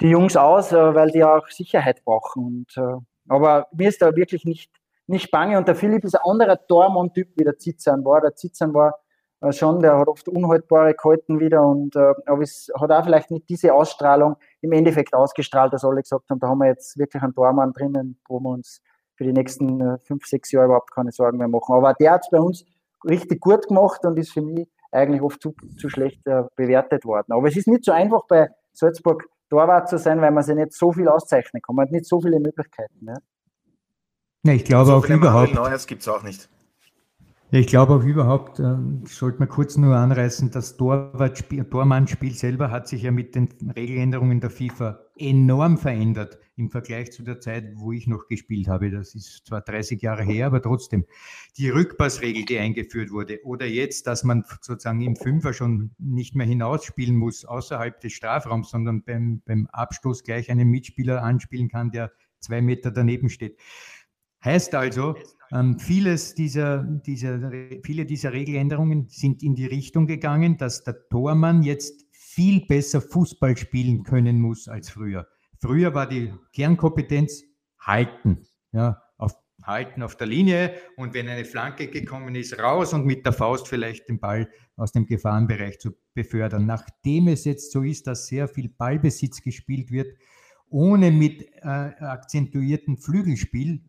[0.00, 2.44] die Jungs aus, äh, weil die auch Sicherheit brauchen.
[2.44, 2.96] Und, äh,
[3.28, 4.70] aber mir ist da wirklich nicht,
[5.06, 5.58] nicht bange.
[5.58, 8.20] Und der Philipp ist ein anderer Tormann-Typ wie der Zitzan war.
[8.20, 8.98] Der Zitzan war
[9.40, 11.62] äh, schon, der hat oft unhaltbare gehalten wieder.
[11.62, 16.28] Und, aber es hat auch vielleicht nicht diese Ausstrahlung im Endeffekt ausgestrahlt, dass alle gesagt
[16.30, 18.80] haben, da haben wir jetzt wirklich einen Tormann drinnen, wo wir uns
[19.16, 21.74] für die nächsten fünf, sechs Jahre überhaupt keine Sorgen mehr machen.
[21.74, 22.64] Aber der hat es bei uns
[23.04, 26.22] richtig gut gemacht und ist für mich eigentlich oft zu, zu schlecht
[26.56, 27.32] bewertet worden.
[27.32, 30.72] Aber es ist nicht so einfach bei Salzburg Torwart zu sein, weil man sich nicht
[30.72, 31.76] so viel auszeichnen kann.
[31.76, 33.06] Man hat nicht so viele Möglichkeiten.
[33.06, 33.16] Ja,
[34.46, 35.52] ja ich glaube so auch überhaupt.
[35.52, 36.48] Neues gibt es auch nicht.
[37.54, 43.02] Ich glaube auch überhaupt, äh, sollte man kurz nur anreißen, das Tormannspiel selber hat sich
[43.02, 48.06] ja mit den Regeländerungen der FIFA enorm verändert im Vergleich zu der Zeit, wo ich
[48.06, 48.90] noch gespielt habe.
[48.90, 51.04] Das ist zwar 30 Jahre her, aber trotzdem.
[51.58, 56.46] Die Rückpassregel, die eingeführt wurde, oder jetzt, dass man sozusagen im Fünfer schon nicht mehr
[56.46, 62.12] hinausspielen muss, außerhalb des Strafraums, sondern beim, beim Abstoß gleich einen Mitspieler anspielen kann, der
[62.40, 63.58] zwei Meter daneben steht.
[64.42, 65.16] Heißt also,
[65.52, 67.50] ähm, vieles dieser, dieser,
[67.84, 73.56] viele dieser Regeländerungen sind in die Richtung gegangen, dass der Tormann jetzt viel besser Fußball
[73.56, 75.28] spielen können muss als früher.
[75.60, 77.44] Früher war die Kernkompetenz
[77.78, 83.04] halten, ja, auf halten auf der Linie und wenn eine Flanke gekommen ist, raus und
[83.04, 86.66] mit der Faust vielleicht den Ball aus dem Gefahrenbereich zu befördern.
[86.66, 90.16] Nachdem es jetzt so ist, dass sehr viel Ballbesitz gespielt wird,
[90.68, 93.82] ohne mit äh, akzentuierten Flügelspiel,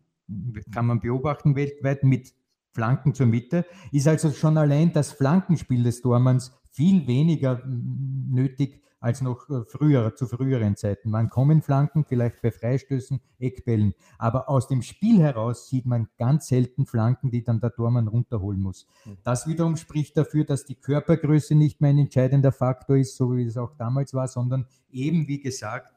[0.72, 2.34] kann man beobachten weltweit, mit
[2.72, 9.20] Flanken zur Mitte, ist also schon allein das Flankenspiel des Tormanns viel weniger nötig als
[9.20, 11.10] noch äh, früher, zu früheren Zeiten.
[11.10, 16.46] Man kommen Flanken, vielleicht bei Freistößen, Eckbällen, aber aus dem Spiel heraus sieht man ganz
[16.48, 18.86] selten Flanken, die dann der Tormann runterholen muss.
[19.04, 19.18] Mhm.
[19.22, 23.44] Das wiederum spricht dafür, dass die Körpergröße nicht mehr ein entscheidender Faktor ist, so wie
[23.44, 25.93] es auch damals war, sondern eben, wie gesagt,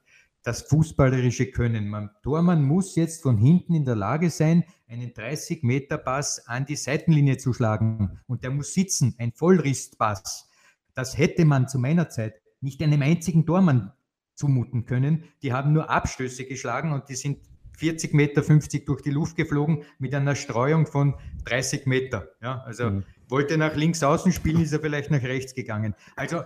[0.47, 1.89] das fußballerische Können.
[1.89, 7.35] Man, Tormann muss jetzt von hinten in der Lage sein, einen 30-Meter-Pass an die Seitenlinie
[7.35, 8.21] zu schlagen.
[8.27, 10.49] Und der muss sitzen, ein Vollristpass.
[10.93, 13.91] Das hätte man zu meiner Zeit nicht einem einzigen Tormann
[14.35, 15.25] zumuten können.
[15.41, 17.39] Die haben nur Abstöße geschlagen und die sind
[17.77, 22.29] 40 Meter, 50 durch die Luft geflogen mit einer Streuung von 30 Meter.
[22.41, 23.03] Ja, also mhm.
[23.27, 25.93] wollte nach links außen spielen, ist er vielleicht nach rechts gegangen.
[26.15, 26.43] Also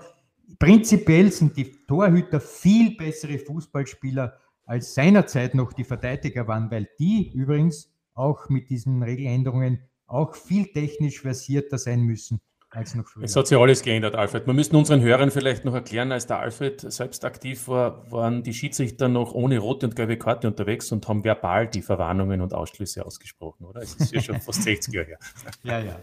[0.60, 7.32] prinzipiell sind die Torhüter viel bessere Fußballspieler als seinerzeit noch die Verteidiger waren, weil die
[7.34, 12.42] übrigens auch mit diesen Regeländerungen auch viel technisch versierter sein müssen
[12.72, 13.26] als noch früher.
[13.26, 14.48] Es hat sich alles geändert, Alfred.
[14.48, 18.54] Wir müssen unseren Hörern vielleicht noch erklären, als der Alfred selbst aktiv war, waren die
[18.54, 23.06] Schiedsrichter noch ohne rote und gelbe Karte unterwegs und haben verbal die Verwarnungen und Ausschlüsse
[23.06, 23.82] ausgesprochen, oder?
[23.82, 25.18] Es ist ja schon fast 60 Jahre her.
[25.64, 25.96] Ja, ja.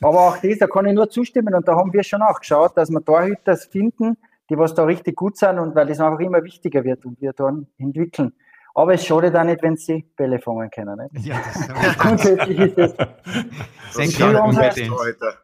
[0.00, 2.76] Aber auch das, da kann ich nur zustimmen und da haben wir schon auch geschaut,
[2.76, 4.16] dass wir Torhüter finden,
[4.48, 7.32] die was da richtig gut sind und weil das einfach immer wichtiger wird und wir
[7.32, 8.32] dann entwickeln.
[8.74, 10.98] Aber es schadet auch nicht, wenn sie Bälle fangen können.
[11.12, 11.26] Nicht?
[11.26, 12.94] Ja, das Grundsätzlich ist es.
[12.96, 13.16] Das,
[13.94, 15.36] das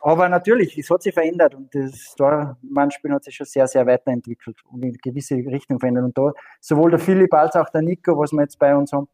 [0.00, 4.56] aber natürlich, es hat sich verändert und das Tormannspiel hat sich schon sehr, sehr weiterentwickelt
[4.70, 6.04] und in gewisse Richtung verändert.
[6.04, 9.08] Und da sowohl der Philipp als auch der Nico, was wir jetzt bei uns haben,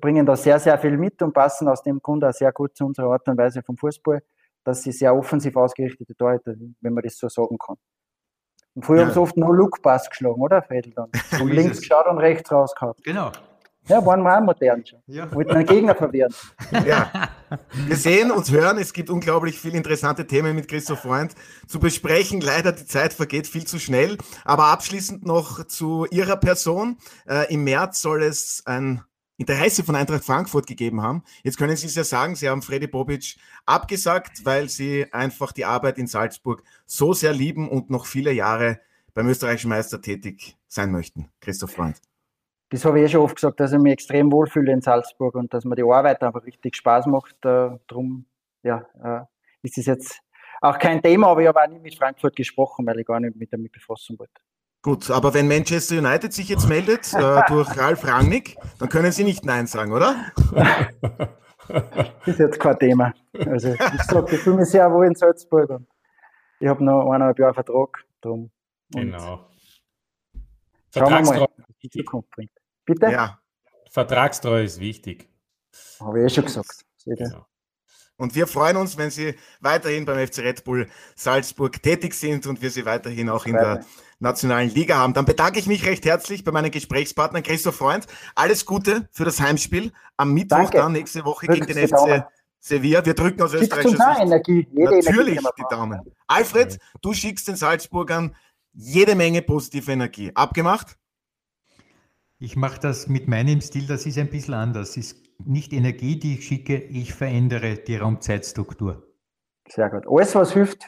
[0.00, 2.86] bringen da sehr, sehr viel mit und passen aus dem Grund auch sehr gut zu
[2.86, 4.22] unserer Art und Weise vom Fußball,
[4.64, 7.76] dass sie sehr offensiv ausgerichtete Torhüter, wenn man das so sagen kann.
[8.74, 9.04] Und früher ja.
[9.04, 11.10] haben sie oft nur Look-Pass geschlagen, oder, Fedel dann?
[11.30, 12.94] So links geschaut und rechts rausgehauen.
[13.04, 13.30] Genau.
[13.86, 15.00] Ja, waren wir auch modern schon.
[15.06, 15.30] Ja.
[15.34, 16.34] Wollten einen Gegner verwehren.
[16.86, 17.30] Ja.
[17.86, 21.34] Wir sehen und hören, es gibt unglaublich viele interessante Themen mit Christoph Freund
[21.68, 22.40] zu besprechen.
[22.40, 24.18] Leider, die Zeit vergeht viel zu schnell.
[24.44, 26.98] Aber abschließend noch zu Ihrer Person.
[27.28, 29.02] Äh, Im März soll es ein
[29.36, 31.22] Interesse von Eintracht Frankfurt gegeben haben.
[31.42, 35.64] Jetzt können Sie es ja sagen, Sie haben Freddy Bobic abgesagt, weil Sie einfach die
[35.64, 38.80] Arbeit in Salzburg so sehr lieben und noch viele Jahre
[39.12, 41.28] beim österreichischen Meister tätig sein möchten.
[41.40, 42.00] Christoph Freund
[42.74, 45.54] das habe ich eh schon oft gesagt, dass ich mich extrem wohlfühle in Salzburg und
[45.54, 47.36] dass mir die Arbeit einfach richtig Spaß macht.
[47.44, 48.26] Äh, drum
[48.64, 49.20] ja, äh,
[49.62, 50.20] ist das jetzt
[50.60, 53.36] auch kein Thema, aber ich habe auch nicht mit Frankfurt gesprochen, weil ich gar nicht
[53.36, 54.42] mit damit befassen wollte.
[54.82, 59.22] Gut, aber wenn Manchester United sich jetzt meldet äh, durch Ralf Rangnick, dann können Sie
[59.22, 60.16] nicht Nein sagen, oder?
[61.68, 63.14] das ist jetzt kein Thema.
[63.46, 65.86] Also ich sage, ich fühle mich sehr wohl in Salzburg und
[66.58, 68.04] ich habe noch eineinhalb Jahre Vertrag.
[68.20, 68.50] Drum.
[68.90, 69.48] Genau.
[70.92, 72.50] Schauen wir mal, was die Zukunft bringt.
[72.84, 73.10] Bitte?
[73.10, 73.40] Ja.
[73.90, 75.28] Vertragstreue ist wichtig.
[76.00, 76.84] Habe ich eh schon gesagt.
[77.06, 77.46] Genau.
[78.16, 82.62] Und wir freuen uns, wenn Sie weiterhin beim FC Red Bull Salzburg tätig sind und
[82.62, 83.84] wir Sie weiterhin auch in der
[84.20, 85.14] nationalen Liga haben.
[85.14, 88.06] Dann bedanke ich mich recht herzlich bei meinen Gesprächspartnern Christoph Freund.
[88.36, 90.78] Alles Gute für das Heimspiel am Mittwoch Danke.
[90.78, 92.22] dann nächste Woche Drückt gegen den FC Daumen.
[92.60, 93.04] Sevilla.
[93.04, 94.66] Wir drücken aus österreichischer Energie.
[94.72, 96.00] Jede Natürlich Energie, die Daumen.
[96.26, 98.34] Alfred, du schickst den Salzburgern
[98.72, 100.30] jede Menge positive Energie.
[100.34, 100.96] Abgemacht?
[102.44, 104.90] Ich mache das mit meinem Stil, das ist ein bisschen anders.
[104.90, 105.16] Es ist
[105.46, 109.02] nicht Energie, die ich schicke, ich verändere die Raumzeitstruktur.
[109.66, 110.04] Sehr gut.
[110.06, 110.82] Alles, was hilft.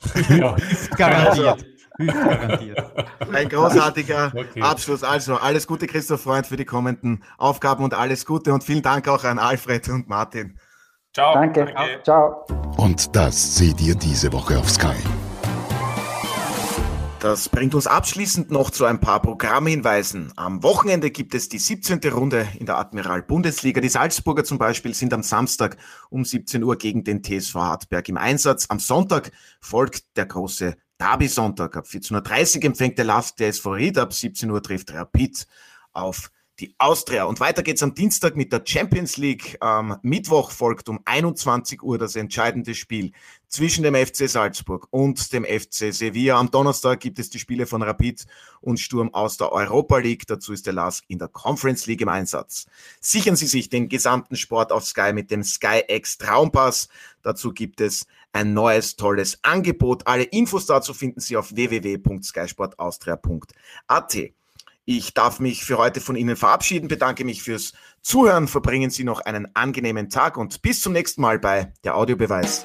[0.30, 1.66] Ja, hilft garantiert.
[1.98, 3.08] Hilft garantiert.
[3.30, 4.62] Ein großartiger okay.
[4.62, 5.04] Abschluss.
[5.04, 9.06] Also, alles Gute, Christoph Freund, für die kommenden Aufgaben und alles Gute und vielen Dank
[9.06, 10.58] auch an Alfred und Martin.
[11.12, 11.34] Ciao.
[11.34, 11.66] Danke.
[11.66, 12.02] Danke.
[12.02, 12.46] Ciao.
[12.78, 14.96] Und das seht ihr diese Woche auf Sky.
[17.22, 20.32] Das bringt uns abschließend noch zu ein paar Programmhinweisen.
[20.34, 22.00] Am Wochenende gibt es die 17.
[22.12, 23.80] Runde in der Admiral Bundesliga.
[23.80, 25.76] Die Salzburger zum Beispiel sind am Samstag
[26.10, 28.66] um 17 Uhr gegen den TSV Hartberg im Einsatz.
[28.70, 31.76] Am Sonntag folgt der große Derby-Sonntag.
[31.76, 33.98] Ab 14.30 Uhr empfängt der Last der SV Ried.
[33.98, 35.46] Ab 17 Uhr trifft Rapid
[35.92, 37.24] auf die Austria.
[37.24, 39.58] Und weiter geht's am Dienstag mit der Champions League.
[39.60, 43.12] Am Mittwoch folgt um 21 Uhr das entscheidende Spiel
[43.52, 46.40] zwischen dem FC Salzburg und dem FC Sevilla.
[46.40, 48.24] Am Donnerstag gibt es die Spiele von Rapid
[48.62, 50.26] und Sturm aus der Europa League.
[50.26, 52.64] Dazu ist der LASK in der Conference League im Einsatz.
[53.00, 56.88] Sichern Sie sich den gesamten Sport auf Sky mit dem Sky X Traumpass.
[57.22, 60.06] Dazu gibt es ein neues tolles Angebot.
[60.06, 64.16] Alle Infos dazu finden Sie auf www.skysportaustria.at.
[64.84, 69.20] Ich darf mich für heute von Ihnen verabschieden, bedanke mich fürs Zuhören, verbringen Sie noch
[69.20, 72.64] einen angenehmen Tag und bis zum nächsten Mal bei der Audiobeweis.